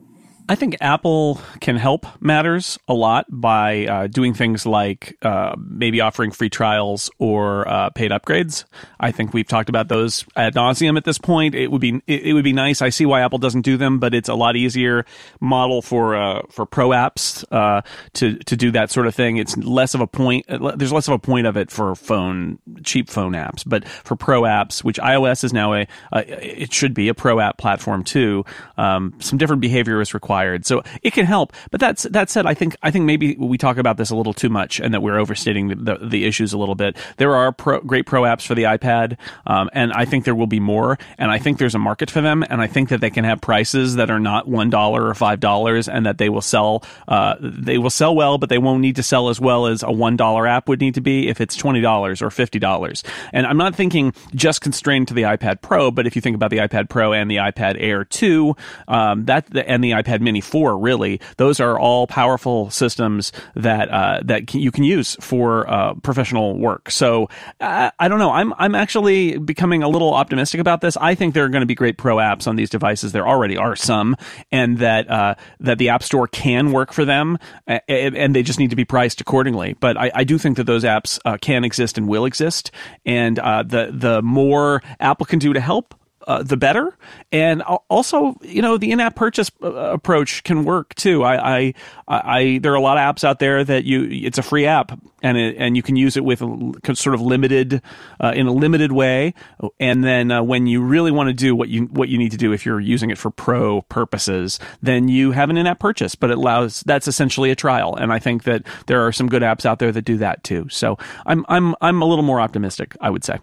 I 0.50 0.56
think 0.56 0.78
Apple 0.82 1.40
can 1.60 1.76
help 1.76 2.08
matters 2.20 2.80
a 2.88 2.94
lot 2.96 3.28
by 3.30 3.86
uh, 3.86 4.08
doing 4.08 4.34
things 4.34 4.66
like 4.66 5.16
uh, 5.22 5.56
maybe 5.60 6.02
offering 6.02 6.32
free 6.32 6.50
trials 6.50 7.12
or 7.20 7.68
uh, 7.68 7.92
paid 7.92 8.10
upgrades. 8.10 8.66
I 9.00 9.12
think 9.12 9.32
we've 9.32 9.48
talked 9.48 9.70
about 9.70 9.90
those 9.90 10.26
ad 10.36 10.56
nauseum 10.56 10.98
at 10.98 11.06
this 11.06 11.20
point. 11.20 11.54
It 11.54 11.72
would 11.72 11.82
be 11.82 12.02
it, 12.08 12.34
would 12.34 12.44
be 12.44 12.52
nice. 12.52 12.82
I 12.82 12.90
see 12.90 13.06
why 13.06 13.22
Apple 13.22 13.38
doesn't 13.38 13.62
do 13.62 13.78
them, 13.78 14.00
but 14.00 14.16
it's 14.16 14.28
a 14.28 14.34
lot 14.34 14.56
easier 14.56 15.06
model 15.40 15.84
for 15.84 16.16
uh, 16.16 16.42
for 16.50 16.66
pro 16.66 16.90
apps 16.90 17.46
uh, 17.52 17.84
to 18.14 18.40
to 18.40 18.56
do 18.56 18.72
that 18.72 18.90
sort 18.90 19.06
of 19.06 19.14
thing. 19.14 19.38
It's 19.38 19.56
less 19.56 19.94
of 19.94 20.02
a 20.02 20.08
point. 20.08 20.48
There's 20.48 20.92
less 20.92 21.08
of 21.08 21.14
a 21.14 21.20
point 21.20 21.46
of 21.46 21.58
it 21.58 21.70
for 21.70 21.94
phone 21.94 22.58
cheap 22.84 23.08
phone 23.08 23.34
apps, 23.34 23.62
but 23.68 23.88
for 23.88 24.16
pro 24.16 24.42
apps, 24.42 24.84
which 24.84 24.98
iOS 24.98 25.44
is 25.44 25.54
now 25.54 25.76
a, 25.76 25.88
a 26.12 26.62
it 26.64 26.74
should 26.74 26.96
be 26.96 27.08
a 27.08 27.14
pro 27.14 27.40
app 27.40 27.60
platform 27.60 28.04
too. 28.04 28.46
Um, 28.80 29.14
some 29.20 29.38
different 29.38 29.62
behavior 29.62 30.02
is 30.02 30.16
required 30.16 30.39
required. 30.40 30.66
So 30.66 30.84
it 31.04 31.14
can 31.14 31.26
help. 31.26 31.54
But 31.72 31.80
that's 31.80 32.04
that 32.04 32.30
said, 32.30 32.46
I 32.46 32.54
think 32.54 32.76
I 32.82 32.92
think 32.92 33.06
maybe 33.06 33.36
we 33.36 33.58
talk 33.58 33.78
about 33.78 33.98
this 33.98 34.10
a 34.10 34.16
little 34.16 34.34
too 34.34 34.50
much 34.50 34.80
and 34.80 34.94
that 34.94 35.02
we're 35.02 35.20
overstating 35.20 35.70
the, 35.70 35.76
the, 35.76 36.08
the 36.08 36.26
issues 36.26 36.54
a 36.54 36.58
little 36.58 36.76
bit. 36.76 36.98
There 37.18 37.36
are 37.36 37.52
pro, 37.52 37.82
great 37.82 38.06
pro 38.06 38.24
apps 38.24 38.46
for 38.46 38.56
the 38.56 38.64
iPad, 38.64 39.18
um, 39.46 39.70
and 39.74 39.92
I 39.94 40.06
think 40.06 40.26
there 40.26 40.36
will 40.36 40.48
be 40.48 40.60
more. 40.60 40.98
And 41.18 41.32
I 41.32 41.38
think 41.40 41.58
there's 41.58 41.76
a 41.76 41.80
market 41.80 42.10
for 42.10 42.22
them, 42.22 42.44
and 42.50 42.62
I 42.62 42.68
think 42.68 42.90
that 42.90 43.02
they 43.02 43.10
can 43.10 43.26
have 43.26 43.42
prices 43.42 43.96
that 43.96 44.10
are 44.10 44.20
not 44.20 44.48
one 44.48 44.70
dollar 44.70 45.06
or 45.06 45.14
five 45.14 45.40
dollars, 45.40 45.88
and 45.88 46.06
that 46.06 46.18
they 46.18 46.30
will 46.30 46.42
sell. 46.42 46.84
Uh, 47.08 47.36
they 47.40 47.78
will 47.78 47.90
sell 47.90 48.16
well, 48.16 48.38
but 48.38 48.50
they 48.50 48.58
won't 48.58 48.82
need 48.82 48.96
to 48.96 49.04
sell 49.04 49.30
as 49.30 49.40
well 49.40 49.68
as 49.68 49.84
a 49.84 49.92
one 49.92 50.16
dollar 50.16 50.48
app 50.48 50.68
would 50.68 50.80
need 50.80 50.96
to 50.96 51.02
be 51.02 51.28
if 51.28 51.42
it's 51.42 51.56
twenty 51.56 51.82
dollars 51.82 52.22
or 52.22 52.30
fifty 52.30 52.60
dollars. 52.60 53.04
And 53.34 53.46
I'm 53.46 53.58
not 53.58 53.76
thinking 53.76 54.14
just 54.34 54.62
constrained 54.62 55.08
to 55.10 55.14
the 55.14 55.24
iPad 55.24 55.62
Pro, 55.62 55.92
but 55.92 56.08
if 56.08 56.16
you 56.16 56.22
think 56.22 56.36
about 56.36 56.50
the 56.50 56.58
iPad 56.58 56.90
Pro 56.90 57.14
and 57.14 57.30
the 57.30 57.38
iPad 57.38 57.76
Air 57.80 58.04
2, 58.06 58.56
um, 58.88 59.26
that 59.26 59.50
and 59.56 59.84
the 59.84 59.92
iPad 59.92 60.22
Mini 60.22 60.29
4 60.38 60.78
really. 60.78 61.20
Those 61.38 61.60
are 61.60 61.80
all 61.80 62.08
powerful 62.08 62.70
systems 62.70 63.32
that 63.56 63.90
uh, 63.90 64.22
that 64.26 64.48
can, 64.48 64.60
you 64.60 64.72
can 64.72 64.84
use 64.84 65.18
for 65.20 65.70
uh, 65.70 65.96
professional 65.96 66.58
work. 66.58 66.92
So 66.92 67.30
uh, 67.60 67.92
I 68.00 68.08
don't 68.08 68.20
know. 68.20 68.32
I'm 68.32 68.54
I'm 68.58 68.76
actually 68.76 69.38
becoming 69.38 69.84
a 69.84 69.90
little 69.90 70.14
optimistic 70.14 70.62
about 70.62 70.82
this. 70.82 70.98
I 70.98 71.16
think 71.16 71.34
there 71.34 71.46
are 71.46 71.50
going 71.50 71.62
to 71.62 71.68
be 71.68 71.76
great 71.76 71.98
pro 71.98 72.18
apps 72.18 72.48
on 72.48 72.56
these 72.56 72.70
devices. 72.70 73.12
There 73.12 73.28
already 73.28 73.58
are 73.58 73.76
some 73.76 74.16
and 74.52 74.78
that 74.80 75.10
uh, 75.10 75.36
that 75.60 75.78
the 75.78 75.90
app 75.90 76.04
store 76.04 76.28
can 76.28 76.72
work 76.72 76.94
for 76.94 77.06
them 77.06 77.38
and 77.68 78.36
they 78.36 78.44
just 78.44 78.60
need 78.60 78.70
to 78.70 78.76
be 78.76 78.86
priced 78.86 79.22
accordingly. 79.22 79.76
But 79.80 79.98
I, 79.98 80.12
I 80.14 80.24
do 80.24 80.38
think 80.38 80.58
that 80.58 80.66
those 80.66 80.84
apps 80.84 81.20
uh, 81.26 81.38
can 81.38 81.64
exist 81.64 81.98
and 81.98 82.08
will 82.08 82.26
exist. 82.26 82.72
And 83.06 83.40
uh, 83.40 83.64
the 83.64 83.90
the 83.92 84.22
more 84.22 84.82
Apple 85.00 85.26
can 85.26 85.40
do 85.40 85.54
to 85.54 85.60
help 85.60 85.96
uh, 86.30 86.44
the 86.44 86.56
better. 86.56 86.96
And 87.32 87.64
also, 87.64 88.36
you 88.42 88.62
know, 88.62 88.78
the 88.78 88.92
in-app 88.92 89.16
purchase 89.16 89.50
uh, 89.64 89.74
approach 89.74 90.44
can 90.44 90.64
work 90.64 90.94
too. 90.94 91.24
I, 91.24 91.58
I, 91.58 91.74
I, 92.08 92.60
there 92.62 92.72
are 92.72 92.76
a 92.76 92.82
lot 92.82 92.98
of 92.98 93.02
apps 93.02 93.24
out 93.24 93.40
there 93.40 93.64
that 93.64 93.84
you, 93.84 94.08
it's 94.10 94.38
a 94.38 94.44
free 94.44 94.68
app 94.68 94.92
and 95.24 95.38
it, 95.38 95.56
and 95.58 95.76
you 95.76 95.82
can 95.82 95.96
use 95.96 96.16
it 96.18 96.24
with 96.24 96.44
a, 96.44 96.96
sort 96.96 97.16
of 97.16 97.22
limited, 97.22 97.82
uh, 98.20 98.32
in 98.36 98.46
a 98.46 98.52
limited 98.52 98.92
way. 98.92 99.34
And 99.80 100.04
then 100.04 100.32
uh, 100.32 100.44
when 100.44 100.68
you 100.68 100.82
really 100.82 101.12
want 101.12 101.30
to 101.30 101.34
do 101.34 101.56
what 101.56 101.70
you, 101.70 101.86
what 101.86 102.10
you 102.10 102.20
need 102.20 102.32
to 102.32 102.38
do, 102.38 102.54
if 102.54 102.64
you're 102.64 102.80
using 102.80 103.10
it 103.10 103.18
for 103.18 103.32
pro 103.32 103.82
purposes, 103.82 104.60
then 104.84 105.08
you 105.08 105.32
have 105.32 105.50
an 105.50 105.58
in-app 105.58 105.80
purchase, 105.80 106.14
but 106.14 106.30
it 106.30 106.38
allows, 106.38 106.82
that's 106.82 107.08
essentially 107.08 107.50
a 107.50 107.56
trial. 107.56 107.96
And 107.96 108.14
I 108.14 108.20
think 108.20 108.44
that 108.44 108.62
there 108.86 109.02
are 109.08 109.12
some 109.12 109.30
good 109.30 109.42
apps 109.42 109.66
out 109.66 109.80
there 109.80 109.92
that 109.92 110.04
do 110.04 110.18
that 110.18 110.44
too. 110.44 110.70
So 110.70 111.00
I'm, 111.26 111.44
I'm, 111.50 111.76
I'm 111.82 112.04
a 112.04 112.06
little 112.06 112.24
more 112.24 112.40
optimistic, 112.40 112.96
I 113.02 113.10
would 113.10 113.24
say. 113.24 113.40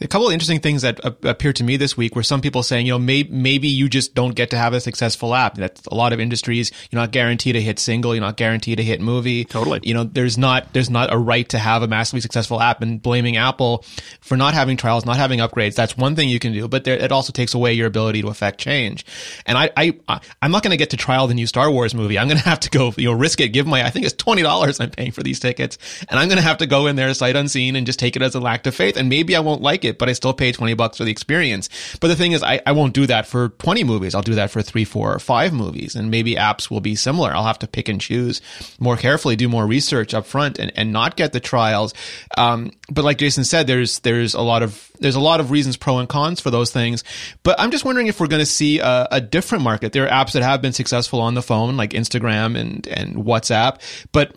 A 0.00 0.08
couple 0.08 0.26
of 0.26 0.32
interesting 0.32 0.60
things 0.60 0.82
that 0.82 1.00
appeared 1.24 1.56
to 1.56 1.64
me 1.64 1.76
this 1.76 1.96
week 1.96 2.14
were 2.14 2.22
some 2.22 2.40
people 2.40 2.62
saying, 2.62 2.86
you 2.86 2.92
know, 2.92 2.98
may- 2.98 3.28
maybe 3.30 3.68
you 3.68 3.88
just 3.88 4.14
don't 4.14 4.34
get 4.34 4.50
to 4.50 4.58
have 4.58 4.72
a 4.72 4.80
successful 4.80 5.34
app. 5.34 5.54
That's 5.54 5.86
a 5.86 5.94
lot 5.94 6.12
of 6.12 6.20
industries. 6.20 6.70
You're 6.90 7.00
not 7.00 7.12
guaranteed 7.12 7.54
to 7.54 7.62
hit 7.62 7.78
single. 7.78 8.14
You're 8.14 8.22
not 8.22 8.36
guaranteed 8.36 8.78
to 8.78 8.84
hit 8.84 9.00
movie. 9.00 9.44
Totally. 9.44 9.80
You 9.82 9.94
know, 9.94 10.04
there's 10.04 10.38
not 10.38 10.72
there's 10.72 10.90
not 10.90 11.12
a 11.12 11.18
right 11.18 11.48
to 11.48 11.58
have 11.58 11.82
a 11.82 11.88
massively 11.88 12.20
successful 12.20 12.60
app. 12.60 12.82
And 12.82 13.02
blaming 13.02 13.36
Apple 13.36 13.84
for 14.20 14.36
not 14.36 14.54
having 14.54 14.76
trials, 14.76 15.06
not 15.06 15.16
having 15.16 15.40
upgrades, 15.40 15.74
that's 15.74 15.96
one 15.96 16.14
thing 16.14 16.28
you 16.28 16.38
can 16.38 16.52
do. 16.52 16.68
But 16.68 16.84
there, 16.84 16.96
it 16.96 17.12
also 17.12 17.32
takes 17.32 17.54
away 17.54 17.72
your 17.72 17.86
ability 17.86 18.22
to 18.22 18.28
affect 18.28 18.60
change. 18.60 19.04
And 19.46 19.56
I, 19.56 19.70
I, 19.76 19.94
I 20.08 20.20
I'm 20.42 20.50
not 20.50 20.62
going 20.62 20.72
to 20.72 20.76
get 20.76 20.90
to 20.90 20.96
trial 20.96 21.26
the 21.26 21.34
new 21.34 21.46
Star 21.46 21.70
Wars 21.70 21.94
movie. 21.94 22.18
I'm 22.18 22.28
going 22.28 22.38
to 22.38 22.44
have 22.48 22.60
to 22.60 22.70
go, 22.70 22.92
you 22.96 23.10
know, 23.10 23.16
risk 23.16 23.40
it. 23.40 23.48
Give 23.48 23.66
my 23.66 23.84
I 23.84 23.90
think 23.90 24.04
it's 24.04 24.14
twenty 24.14 24.42
dollars 24.42 24.80
I'm 24.80 24.90
paying 24.90 25.12
for 25.12 25.22
these 25.22 25.40
tickets, 25.40 25.78
and 26.08 26.18
I'm 26.18 26.28
going 26.28 26.38
to 26.38 26.42
have 26.42 26.58
to 26.58 26.66
go 26.66 26.86
in 26.86 26.96
there 26.96 27.12
sight 27.14 27.36
unseen 27.36 27.76
and 27.76 27.86
just 27.86 27.98
take 27.98 28.16
it 28.16 28.22
as 28.22 28.34
a 28.34 28.40
lack 28.40 28.66
of 28.66 28.74
faith. 28.74 28.96
And 28.96 29.08
maybe 29.08 29.34
I 29.34 29.40
won't 29.40 29.62
like 29.66 29.84
it, 29.84 29.98
but 29.98 30.08
I 30.08 30.12
still 30.12 30.32
pay 30.32 30.52
20 30.52 30.74
bucks 30.74 30.96
for 30.96 31.04
the 31.04 31.10
experience. 31.10 31.68
But 32.00 32.08
the 32.08 32.16
thing 32.16 32.32
is, 32.32 32.42
I, 32.42 32.60
I 32.64 32.72
won't 32.72 32.94
do 32.94 33.06
that 33.06 33.26
for 33.26 33.50
20 33.50 33.84
movies. 33.84 34.14
I'll 34.14 34.22
do 34.22 34.36
that 34.36 34.50
for 34.50 34.62
three, 34.62 34.84
four, 34.84 35.14
or 35.14 35.18
five 35.18 35.52
movies. 35.52 35.94
And 35.94 36.10
maybe 36.10 36.36
apps 36.36 36.70
will 36.70 36.80
be 36.80 36.94
similar. 36.94 37.34
I'll 37.34 37.44
have 37.44 37.58
to 37.60 37.66
pick 37.66 37.88
and 37.88 38.00
choose 38.00 38.40
more 38.78 38.96
carefully, 38.96 39.36
do 39.36 39.48
more 39.48 39.66
research 39.66 40.14
up 40.14 40.26
front 40.26 40.58
and, 40.58 40.72
and 40.76 40.92
not 40.92 41.16
get 41.16 41.32
the 41.32 41.40
trials. 41.40 41.92
Um, 42.38 42.70
but 42.88 43.04
like 43.04 43.18
Jason 43.18 43.44
said, 43.44 43.66
there's, 43.66 43.98
there's 44.00 44.34
a 44.34 44.42
lot 44.42 44.62
of, 44.62 44.90
there's 45.00 45.16
a 45.16 45.20
lot 45.20 45.40
of 45.40 45.50
reasons 45.50 45.76
pro 45.76 45.98
and 45.98 46.08
cons 46.08 46.40
for 46.40 46.50
those 46.50 46.70
things. 46.70 47.04
But 47.42 47.60
I'm 47.60 47.70
just 47.70 47.84
wondering 47.84 48.06
if 48.06 48.20
we're 48.20 48.28
going 48.28 48.40
to 48.40 48.46
see 48.46 48.78
a, 48.78 49.08
a 49.10 49.20
different 49.20 49.64
market. 49.64 49.92
There 49.92 50.08
are 50.08 50.24
apps 50.24 50.32
that 50.32 50.42
have 50.42 50.62
been 50.62 50.72
successful 50.72 51.20
on 51.20 51.34
the 51.34 51.42
phone, 51.42 51.76
like 51.76 51.90
Instagram 51.90 52.56
and, 52.56 52.86
and 52.86 53.16
WhatsApp, 53.16 53.80
but 54.12 54.34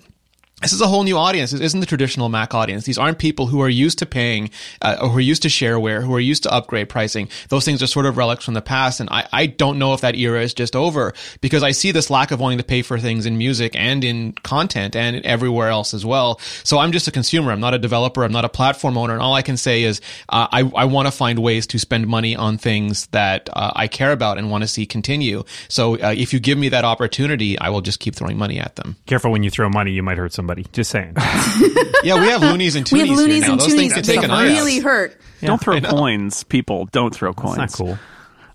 this 0.62 0.74
is 0.74 0.82
a 0.82 0.88
whole 0.88 1.04
new 1.04 1.18
audience. 1.18 1.52
This 1.52 1.62
isn't 1.62 1.80
the 1.80 1.86
traditional 1.86 2.28
Mac 2.28 2.54
audience. 2.54 2.84
These 2.84 2.98
aren't 2.98 3.18
people 3.18 3.48
who 3.48 3.62
are 3.62 3.70
used 3.70 4.00
to 4.00 4.06
paying, 4.06 4.50
uh, 4.82 4.98
or 5.02 5.10
who 5.10 5.18
are 5.18 5.22
used 5.22 5.44
to 5.44 5.48
shareware, 5.48 6.04
who 6.04 6.14
are 6.14 6.20
used 6.20 6.44
to 6.44 6.52
upgrade 6.52 6.90
pricing. 6.90 7.30
Those 7.48 7.64
things 7.64 7.82
are 7.82 7.88
sort 7.88 8.06
of 8.06 8.18
relics 8.18 8.44
from 8.44 8.56
the 8.56 8.62
past. 8.62 9.00
And 9.00 9.10
I, 9.10 9.28
I 9.32 9.46
don't 9.46 9.80
know 9.80 9.94
if 9.94 10.02
that 10.02 10.16
era 10.16 10.42
is 10.42 10.54
just 10.54 10.76
over 10.76 11.14
because 11.40 11.64
I 11.64 11.72
see 11.72 11.92
this 11.92 12.10
lack 12.10 12.32
of 12.32 12.42
wanting 12.42 12.58
to 12.58 12.64
pay 12.66 12.82
for 12.82 13.00
things 13.00 13.26
in 13.26 13.38
music 13.38 13.74
and 13.76 14.04
in 14.04 14.34
content 14.34 14.98
and 14.98 15.26
everywhere 15.26 15.70
else 15.70 15.94
as 15.94 16.06
well. 16.06 16.40
So 16.66 16.78
I'm 16.78 16.92
just 16.92 17.08
a 17.08 17.12
consumer. 17.12 17.52
I'm 17.54 17.62
not 17.62 17.74
a 17.74 17.80
developer. 17.80 18.24
I'm 18.26 18.34
not 18.34 18.44
a 18.44 18.50
platform 18.50 18.98
owner. 18.98 19.14
And 19.14 19.22
all 19.22 19.36
I 19.36 19.44
can 19.44 19.56
say 19.56 19.84
is, 19.84 20.02
uh, 20.28 20.48
I, 20.52 20.70
I 20.76 20.86
want 20.86 21.08
to 21.08 21.12
find 21.12 21.40
ways 21.40 21.68
to 21.68 21.80
spend 21.80 22.06
money 22.08 22.36
on 22.36 22.58
things 22.58 23.08
that 23.08 23.50
uh, 23.54 23.72
I 23.76 23.88
care 23.88 24.12
about 24.12 24.38
and 24.38 24.52
want 24.52 24.64
to 24.64 24.68
see 24.68 24.86
continue. 24.86 25.46
So 25.70 25.96
uh, 26.02 26.14
if 26.18 26.34
you 26.34 26.42
give 26.42 26.58
me 26.58 26.68
that 26.70 26.84
opportunity, 26.84 27.58
I 27.58 27.70
will 27.70 27.82
just 27.82 28.02
keep 28.02 28.14
throwing 28.14 28.38
money 28.38 28.60
at 28.60 28.76
them. 28.76 28.98
Careful 29.06 29.32
when 29.32 29.44
you 29.44 29.50
throw 29.50 29.70
money, 29.70 29.92
you 29.92 30.04
might 30.04 30.18
hurt 30.18 30.34
somebody. 30.34 30.49
Just 30.72 30.92
saying. 30.92 31.16
Yeah, 32.02 32.22
we 32.22 32.28
have 32.30 32.42
loonies 32.42 32.78
and 32.78 32.90
We 32.90 33.02
toonies 33.02 33.08
have 33.08 33.18
loonies 33.18 33.34
here 33.34 33.42
now. 33.48 33.52
and 33.52 33.60
Those 33.60 33.68
things 33.74 33.92
toonies 33.92 33.96
can 33.96 34.04
that 34.04 34.14
take 34.14 34.24
an 34.24 34.32
eye 34.32 34.44
out. 34.46 34.48
really 34.54 34.80
hurt. 34.80 35.20
don't 35.42 35.60
throw 35.60 35.82
coins, 35.82 36.46
people. 36.46 36.86
Don't 36.94 37.14
throw 37.14 37.34
coins. 37.34 37.58
Not 37.58 37.74
cool. 37.74 38.00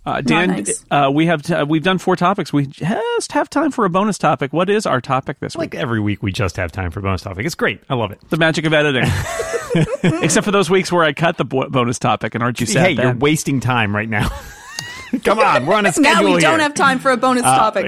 Uh, 0.07 0.23
Dan, 0.23 0.49
nice. 0.49 0.83
uh, 0.91 1.11
we 1.13 1.27
have 1.27 1.43
t- 1.43 1.63
we've 1.65 1.83
done 1.83 1.99
four 1.99 2.17
topics. 2.17 2.55
We 2.55 2.65
just 2.67 3.33
have 3.33 3.51
time 3.51 3.71
for 3.71 3.85
a 3.85 3.91
bonus 3.91 4.17
topic. 4.17 4.55
What 4.55 4.71
is 4.71 4.87
our 4.87 5.03
topic 5.03 5.41
this 5.41 5.57
Like 5.57 5.73
week? 5.75 5.81
every 5.81 6.01
week, 6.01 6.23
we 6.23 6.33
just 6.33 6.57
have 6.57 6.73
time 6.73 6.91
for 6.91 7.03
bonus 7.03 7.21
topic. 7.21 7.45
It's 7.45 7.55
great. 7.55 7.83
I 7.91 7.95
love 7.95 8.13
it. 8.13 8.21
The 8.31 8.39
magic 8.39 8.65
of 8.65 8.73
editing. 8.73 9.05
Except 10.23 10.45
for 10.47 10.51
those 10.51 10.71
weeks 10.71 10.91
where 10.91 11.05
I 11.05 11.13
cut 11.13 11.37
the 11.37 11.45
bo- 11.45 11.69
bonus 11.69 11.99
topic, 11.99 12.35
and 12.35 12.43
aren't 12.43 12.61
you 12.61 12.67
sad? 12.67 12.83
hey, 12.87 12.93
you're 12.93 13.05
then? 13.07 13.19
wasting 13.19 13.61
time 13.61 13.95
right 13.95 14.09
now. 14.09 14.29
Come 15.25 15.39
on, 15.39 15.67
we're 15.67 15.75
on 15.75 15.85
a 15.87 15.93
schedule 15.93 16.29
Now 16.31 16.35
we 16.35 16.41
don't 16.41 16.61
have 16.61 16.75
time 16.75 16.99
for 16.99 17.11
a 17.11 17.17
bonus 17.17 17.45
Uh, 17.45 17.57
topic. 17.59 17.87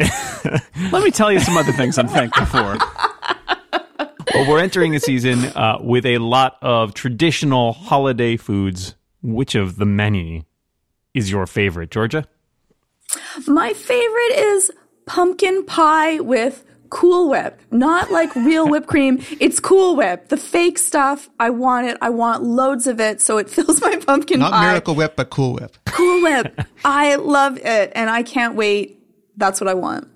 Let 0.93 1.03
me 1.03 1.11
tell 1.11 1.33
you 1.33 1.41
some 1.41 1.57
other 1.57 1.73
things 1.73 1.99
I'm 1.99 2.09
thankful 2.09 2.45
for. 2.47 2.77
Well, 4.37 4.51
we're 4.51 4.59
entering 4.61 4.95
a 4.95 5.01
season 5.01 5.47
uh, 5.47 5.79
with 5.81 6.05
a 6.05 6.19
lot 6.19 6.59
of 6.61 6.93
traditional 6.93 7.73
holiday 7.73 8.37
foods. 8.37 8.95
Which 9.23 9.55
of 9.55 9.77
the 9.77 9.87
many 9.87 10.45
is 11.15 11.31
your 11.31 11.47
favorite, 11.47 11.91
Georgia? 11.91 12.27
My 13.47 13.73
favorite 13.73 14.33
is 14.37 14.71
pumpkin 15.07 15.65
pie 15.65 16.21
with 16.21 16.67
Cool 16.91 17.31
Whip. 17.31 17.59
Not 17.71 18.11
like 18.11 18.37
real 18.37 18.69
whipped 18.69 18.87
cream. 18.93 19.23
It's 19.41 19.59
Cool 19.59 19.97
Whip. 19.97 20.29
The 20.29 20.37
fake 20.37 20.77
stuff. 20.77 21.31
I 21.41 21.49
want 21.49 21.87
it. 21.87 21.97
I 22.03 22.11
want 22.11 22.43
loads 22.45 22.87
of 22.87 23.01
it 23.01 23.23
so 23.23 23.39
it 23.39 23.49
fills 23.57 23.81
my 23.81 23.97
pumpkin 23.97 24.41
Not 24.41 24.53
pie. 24.53 24.69
Miracle 24.69 24.95
Whip, 24.95 25.17
but 25.17 25.31
Cool 25.31 25.55
Whip. 25.55 25.79
Cool 25.87 26.23
Whip. 26.25 26.61
I 26.85 27.15
love 27.15 27.57
it 27.57 27.91
and 27.95 28.11
I 28.11 28.23
can't 28.23 28.55
wait. 28.55 29.03
That's 29.39 29.63
what 29.63 29.69
I 29.69 29.75
want. 29.75 30.09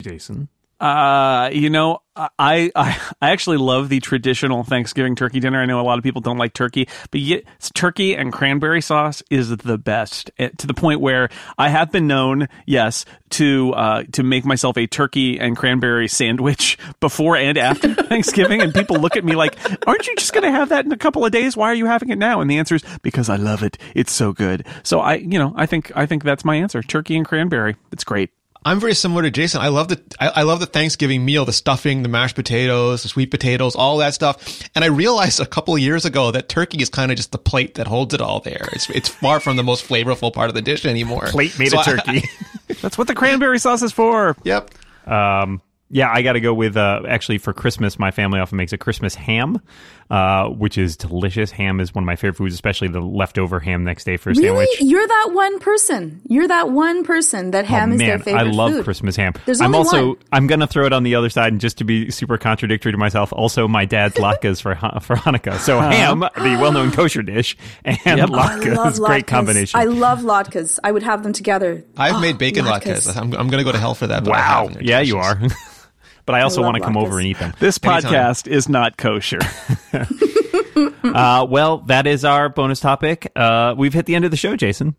Jason. 0.00 0.48
Uh, 0.78 1.50
you 1.52 1.70
know, 1.70 2.01
I, 2.14 2.28
I 2.38 3.00
I 3.22 3.30
actually 3.30 3.56
love 3.56 3.88
the 3.88 3.98
traditional 4.00 4.64
Thanksgiving 4.64 5.16
turkey 5.16 5.40
dinner. 5.40 5.60
I 5.62 5.64
know 5.66 5.80
a 5.80 5.82
lot 5.82 5.96
of 5.96 6.04
people 6.04 6.20
don't 6.20 6.36
like 6.36 6.52
turkey, 6.52 6.86
but 7.10 7.20
yet 7.20 7.44
turkey 7.74 8.14
and 8.14 8.32
cranberry 8.32 8.82
sauce 8.82 9.22
is 9.30 9.48
the 9.56 9.78
best. 9.78 10.30
eh, 10.38 10.50
To 10.58 10.66
the 10.66 10.74
point 10.74 11.00
where 11.00 11.30
I 11.56 11.70
have 11.70 11.90
been 11.90 12.06
known, 12.06 12.48
yes, 12.66 13.06
to 13.30 13.72
uh, 13.72 14.02
to 14.12 14.22
make 14.22 14.44
myself 14.44 14.76
a 14.76 14.86
turkey 14.86 15.40
and 15.40 15.56
cranberry 15.56 16.06
sandwich 16.06 16.76
before 17.00 17.36
and 17.38 17.56
after 17.56 17.94
Thanksgiving, 18.04 18.60
and 18.60 18.74
people 18.74 18.96
look 18.96 19.16
at 19.16 19.24
me 19.24 19.34
like, 19.34 19.56
"Aren't 19.86 20.06
you 20.06 20.14
just 20.16 20.34
going 20.34 20.44
to 20.44 20.50
have 20.50 20.68
that 20.68 20.84
in 20.84 20.92
a 20.92 20.98
couple 20.98 21.24
of 21.24 21.32
days? 21.32 21.56
Why 21.56 21.68
are 21.68 21.74
you 21.74 21.86
having 21.86 22.10
it 22.10 22.18
now?" 22.18 22.42
And 22.42 22.50
the 22.50 22.58
answer 22.58 22.74
is 22.74 22.82
because 23.00 23.30
I 23.30 23.36
love 23.36 23.62
it. 23.62 23.78
It's 23.94 24.12
so 24.12 24.32
good. 24.34 24.66
So 24.82 25.00
I, 25.00 25.14
you 25.14 25.38
know, 25.38 25.54
I 25.56 25.64
think 25.64 25.90
I 25.96 26.04
think 26.04 26.24
that's 26.24 26.44
my 26.44 26.56
answer: 26.56 26.82
turkey 26.82 27.16
and 27.16 27.24
cranberry. 27.26 27.76
It's 27.90 28.04
great. 28.04 28.30
I'm 28.64 28.78
very 28.80 28.94
similar 28.94 29.22
to 29.22 29.30
Jason. 29.30 29.60
I 29.60 29.68
love 29.68 29.88
the 29.88 30.00
I, 30.20 30.28
I 30.28 30.42
love 30.42 30.60
the 30.60 30.66
Thanksgiving 30.66 31.24
meal, 31.24 31.44
the 31.44 31.52
stuffing, 31.52 32.02
the 32.02 32.08
mashed 32.08 32.36
potatoes, 32.36 33.02
the 33.02 33.08
sweet 33.08 33.30
potatoes, 33.30 33.74
all 33.74 33.98
that 33.98 34.14
stuff. 34.14 34.62
And 34.74 34.84
I 34.84 34.88
realized 34.88 35.40
a 35.40 35.46
couple 35.46 35.74
of 35.74 35.80
years 35.80 36.04
ago 36.04 36.30
that 36.30 36.48
turkey 36.48 36.80
is 36.82 36.88
kind 36.88 37.10
of 37.10 37.16
just 37.16 37.32
the 37.32 37.38
plate 37.38 37.74
that 37.74 37.86
holds 37.86 38.14
it 38.14 38.20
all 38.20 38.40
there. 38.40 38.68
It's 38.72 38.88
it's 38.90 39.08
far 39.08 39.40
from 39.40 39.56
the 39.56 39.64
most 39.64 39.84
flavorful 39.86 40.32
part 40.32 40.48
of 40.48 40.54
the 40.54 40.62
dish 40.62 40.84
anymore. 40.84 41.26
Plate 41.26 41.58
made 41.58 41.70
So 41.70 41.80
of 41.80 41.88
I- 41.88 41.96
turkey. 41.96 42.22
That's 42.80 42.96
what 42.96 43.06
the 43.08 43.14
cranberry 43.14 43.58
sauce 43.58 43.82
is 43.82 43.92
for. 43.92 44.36
yep. 44.44 44.70
Um, 45.06 45.60
yeah, 45.90 46.10
I 46.10 46.22
got 46.22 46.32
to 46.32 46.40
go 46.40 46.54
with 46.54 46.76
uh, 46.76 47.02
actually 47.06 47.36
for 47.38 47.52
Christmas. 47.52 47.98
My 47.98 48.10
family 48.12 48.40
often 48.40 48.56
makes 48.56 48.72
a 48.72 48.78
Christmas 48.78 49.14
ham, 49.14 49.60
uh, 50.10 50.48
which 50.48 50.76
is 50.78 50.96
delicious. 50.96 51.50
Ham 51.52 51.80
is 51.80 51.94
one 51.94 52.04
of 52.04 52.06
my 52.06 52.16
favorite 52.16 52.36
foods, 52.36 52.54
especially 52.54 52.88
the 52.88 53.00
leftover 53.00 53.60
ham 53.60 53.84
next 53.84 54.04
day 54.04 54.16
for 54.16 54.30
a 54.30 54.34
Really? 54.34 54.46
sandwich. 54.66 54.80
You're 54.80 55.06
that 55.06 55.28
one 55.32 55.58
person. 55.58 56.20
You're 56.28 56.48
that 56.48 56.70
one 56.70 57.04
person 57.04 57.50
that 57.52 57.64
ham 57.66 57.90
oh, 57.90 57.94
is 57.94 57.98
man, 57.98 58.08
their 58.08 58.18
favorite 58.18 58.40
I 58.40 58.50
love 58.50 58.72
food. 58.72 58.84
Christmas 58.84 59.16
ham. 59.16 59.32
There's 59.46 59.60
I'm 59.60 59.74
only 59.74 59.78
also 59.78 60.06
one. 60.08 60.16
I'm 60.32 60.46
gonna 60.46 60.66
throw 60.66 60.86
it 60.86 60.92
on 60.92 61.02
the 61.02 61.14
other 61.14 61.28
side, 61.30 61.52
and 61.52 61.60
just 61.60 61.78
to 61.78 61.84
be 61.84 62.10
super 62.10 62.38
contradictory 62.38 62.92
to 62.92 62.98
myself, 62.98 63.32
also 63.32 63.66
my 63.68 63.84
dad's 63.84 64.14
latkes 64.16 64.60
for 64.60 64.74
Han- 64.74 65.00
for 65.00 65.16
Hanukkah. 65.16 65.58
So 65.58 65.80
ham, 65.80 66.20
the 66.20 66.58
well-known 66.60 66.90
kosher 66.92 67.22
dish, 67.22 67.56
and 67.84 67.98
I 68.20 68.26
latkes, 68.26 68.76
love 68.76 68.96
great 68.98 69.24
latkes. 69.24 69.26
combination. 69.26 69.80
I 69.80 69.84
love 69.84 70.20
latkes. 70.20 70.78
I 70.84 70.92
would 70.92 71.02
have 71.02 71.22
them 71.22 71.32
together. 71.32 71.84
I've 71.96 72.16
Oh, 72.16 72.20
made 72.20 72.38
bacon 72.38 72.64
latkes. 72.64 73.06
latkes. 73.06 73.16
I'm, 73.16 73.32
I'm 73.34 73.48
going 73.48 73.58
to 73.58 73.64
go 73.64 73.72
to 73.72 73.78
hell 73.78 73.94
for 73.94 74.06
that. 74.06 74.24
But 74.24 74.30
wow, 74.32 74.68
have, 74.68 74.82
yeah, 74.82 75.00
you 75.00 75.18
are. 75.18 75.40
delicious. 76.22 76.26
but 76.26 76.34
I 76.34 76.42
also 76.42 76.60
love 76.62 76.72
want 76.72 76.76
to 76.78 76.82
come 76.84 76.94
latkes. 76.94 77.06
over 77.06 77.18
and 77.18 77.26
eat 77.28 77.38
them. 77.38 77.52
This 77.58 77.78
Anytime. 77.82 78.12
podcast 78.12 78.46
is 78.46 78.68
not 78.68 78.96
kosher. 78.96 79.38
Uh, 81.04 81.44
well, 81.48 81.78
that 81.78 82.06
is 82.06 82.24
our 82.24 82.48
bonus 82.48 82.80
topic. 82.80 83.30
Uh, 83.36 83.74
we've 83.76 83.92
hit 83.92 84.06
the 84.06 84.14
end 84.14 84.24
of 84.24 84.30
the 84.30 84.36
show, 84.36 84.56
Jason. 84.56 84.94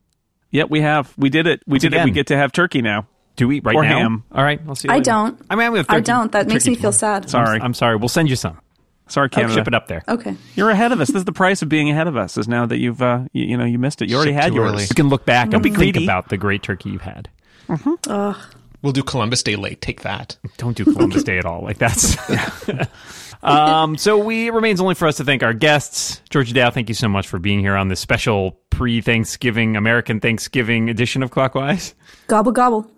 Yep, 0.52 0.70
we 0.70 0.82
have. 0.82 1.12
We 1.18 1.30
did 1.30 1.48
it. 1.48 1.64
We 1.66 1.80
did 1.80 1.94
it. 1.94 2.04
We 2.06 2.12
get 2.12 2.28
to 2.28 2.38
have 2.38 2.52
turkey 2.52 2.82
now. 2.82 3.08
Do 3.38 3.48
we 3.48 3.62
right 3.62 3.76
Or 3.76 3.82
now? 3.84 3.98
ham. 3.98 4.24
All 4.32 4.44
right, 4.44 4.62
I'll 4.68 4.76
see. 4.76 4.88
You 4.88 4.94
I 4.94 4.98
later. 4.98 5.06
don't. 5.06 5.42
I 5.50 5.56
mean, 5.56 5.72
we 5.72 5.80
have 5.80 5.88
I 5.90 6.02
don't. 6.02 6.32
That 6.34 6.48
makes 6.48 6.68
me 6.68 6.76
feel 6.76 6.92
tomorrow. 6.92 7.22
sad. 7.22 7.30
Sorry. 7.30 7.60
I'm 7.60 7.74
sorry. 7.74 7.96
We'll 7.96 8.10
send 8.10 8.30
you 8.30 8.36
some. 8.36 8.60
Sorry, 9.08 9.26
I'll 9.26 9.30
Canada. 9.30 9.54
ship 9.56 9.68
it 9.68 9.74
up 9.74 9.88
there. 9.88 10.04
Okay. 10.08 10.36
You're 10.56 10.70
ahead 10.70 10.92
of 10.92 11.02
us. 11.02 11.08
This 11.08 11.16
is 11.18 11.26
the 11.26 11.32
price 11.32 11.62
of 11.64 11.70
being 11.70 11.90
ahead 11.90 12.08
of 12.08 12.16
us. 12.16 12.38
Is 12.38 12.48
now 12.48 12.66
that 12.68 12.78
you've 12.78 13.02
uh, 13.02 13.22
you, 13.34 13.46
you 13.46 13.58
know 13.58 13.66
you 13.66 13.80
missed 13.80 14.02
it. 14.04 14.10
You 14.10 14.18
already 14.18 14.32
Shipped 14.34 14.44
had 14.44 14.50
too 14.52 14.56
yours. 14.58 14.72
early. 14.74 14.84
You 14.84 14.96
can 14.96 15.10
look 15.10 15.26
back 15.26 15.54
and 15.54 15.64
be 15.64 15.70
think 15.70 15.78
greedy. 15.78 16.04
about 16.04 16.30
the 16.30 16.38
great 16.38 16.62
turkey 16.62 16.92
you've 16.92 17.02
had. 17.02 17.30
We'll 18.84 18.92
do 18.92 19.02
Columbus 19.02 19.42
Day 19.42 19.56
late. 19.56 19.80
Take 19.80 20.02
that. 20.02 20.38
Don't 20.58 20.76
do 20.76 20.84
Columbus 20.84 21.24
Day 21.24 21.38
at 21.38 21.46
all. 21.46 21.62
Like 21.62 21.78
that's. 21.78 22.18
um, 23.44 23.98
so 23.98 24.18
we 24.18 24.48
it 24.48 24.54
remains 24.54 24.82
only 24.82 24.94
for 24.94 25.08
us 25.08 25.18
to 25.18 25.24
thank 25.24 25.42
our 25.42 25.54
guests, 25.54 26.22
Georgia 26.30 26.54
Dow. 26.54 26.70
Thank 26.70 26.90
you 26.90 26.96
so 26.96 27.08
much 27.08 27.26
for 27.26 27.40
being 27.40 27.62
here 27.62 27.78
on 27.78 27.88
this 27.88 28.02
special 28.02 28.60
pre-Thanksgiving 28.72 29.78
American 29.78 30.20
Thanksgiving 30.20 30.90
edition 30.90 31.24
of 31.24 31.32
Clockwise. 31.32 31.96
Gobble 32.28 32.52
gobble. 32.52 32.92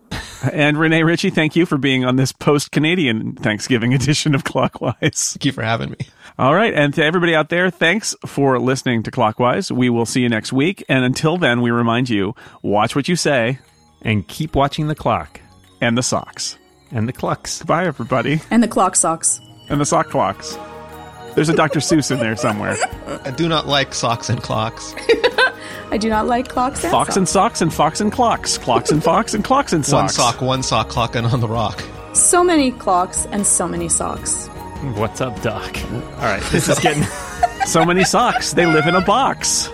And 0.52 0.78
Rene 0.78 1.04
Ritchie, 1.04 1.32
thank 1.32 1.56
you 1.56 1.66
for 1.66 1.78
being 1.78 2.06
on 2.06 2.16
this 2.16 2.32
post-Canadian 2.32 3.34
Thanksgiving 3.34 3.94
edition 3.94 4.34
of 4.34 4.44
Clockwise. 4.44 5.34
Thank 5.34 5.46
you 5.46 5.52
for 5.52 5.64
having 5.64 5.92
me. 5.92 5.98
All 6.40 6.56
right, 6.56 6.74
and 6.74 6.94
to 6.96 7.04
everybody 7.04 7.36
out 7.36 7.50
there, 7.50 7.70
thanks 7.70 8.16
for 8.26 8.60
listening 8.60 9.04
to 9.04 9.12
Clockwise. 9.12 9.72
We 9.72 9.90
will 9.90 10.06
see 10.06 10.22
you 10.22 10.30
next 10.30 10.52
week, 10.52 10.84
and 10.90 11.06
until 11.06 11.38
then, 11.38 11.62
we 11.62 11.70
remind 11.70 12.10
you: 12.10 12.34
watch 12.64 12.96
what 12.96 13.08
you 13.08 13.16
say 13.16 13.60
And 14.02 14.28
keep 14.28 14.56
watching 14.56 14.88
the 14.88 14.96
clock 14.96 15.42
and 15.86 15.98
the 15.98 16.04
socks. 16.04 16.58
and 16.92 17.08
the 17.08 17.14
clucks. 17.14 17.62
Bye, 17.64 17.86
everybody, 17.86 18.42
And 18.52 18.62
the 18.64 18.68
clock 18.68 18.96
socks. 18.96 19.40
and 19.70 19.80
the 19.80 19.86
sock 19.86 20.10
clocks. 20.10 20.58
There's 21.36 21.50
a 21.50 21.54
Dr. 21.56 21.80
Seuss 21.80 22.12
in 22.12 22.20
there 22.20 22.36
somewhere. 22.36 22.78
I 23.26 23.32
do 23.32 23.48
not 23.50 23.68
like 23.68 23.94
socks 23.94 24.30
and 24.30 24.42
clocks. 24.42 24.96
I 25.92 25.98
do 25.98 26.10
not 26.10 26.26
like 26.28 26.48
clocks 26.48 26.84
and 26.84 26.92
socks. 26.92 27.08
Fox 27.08 27.18
and 27.18 27.28
socks. 27.28 27.60
socks 27.60 27.62
and 27.62 27.74
fox 27.74 28.02
and 28.02 28.12
clocks, 28.12 28.58
clocks 28.58 28.90
and 28.92 29.04
fox 29.04 29.34
and 29.34 29.44
clocks 29.44 29.74
and 29.74 29.86
socks. 29.86 30.18
One 30.18 30.32
sock, 30.34 30.42
one 30.42 30.64
sock 30.64 30.90
clocking 30.90 31.32
on 31.32 31.40
the 31.42 31.48
rock. 31.48 31.84
So 32.14 32.44
many 32.44 32.72
clocks 32.72 33.26
and 33.32 33.46
so 33.46 33.68
many 33.68 33.90
socks. 33.90 34.48
What's 34.96 35.20
up, 35.22 35.40
Doc? 35.42 35.78
All 35.92 36.00
right, 36.22 36.42
this 36.52 36.70
is 36.70 36.80
getting. 36.86 37.04
So 37.66 37.84
many 37.86 38.04
socks. 38.06 38.54
They 38.54 38.66
live 38.66 38.88
in 38.88 38.96
a 38.96 39.02
box. 39.02 39.70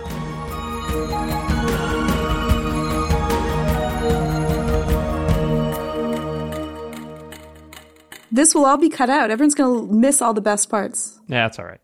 This 8.32 8.54
will 8.54 8.64
all 8.64 8.78
be 8.78 8.88
cut 8.88 9.10
out. 9.10 9.30
Everyone's 9.30 9.54
going 9.54 9.88
to 9.88 9.94
miss 9.94 10.22
all 10.22 10.32
the 10.32 10.40
best 10.40 10.70
parts. 10.70 11.20
Yeah, 11.28 11.44
that's 11.44 11.58
all 11.58 11.66
right. 11.66 11.80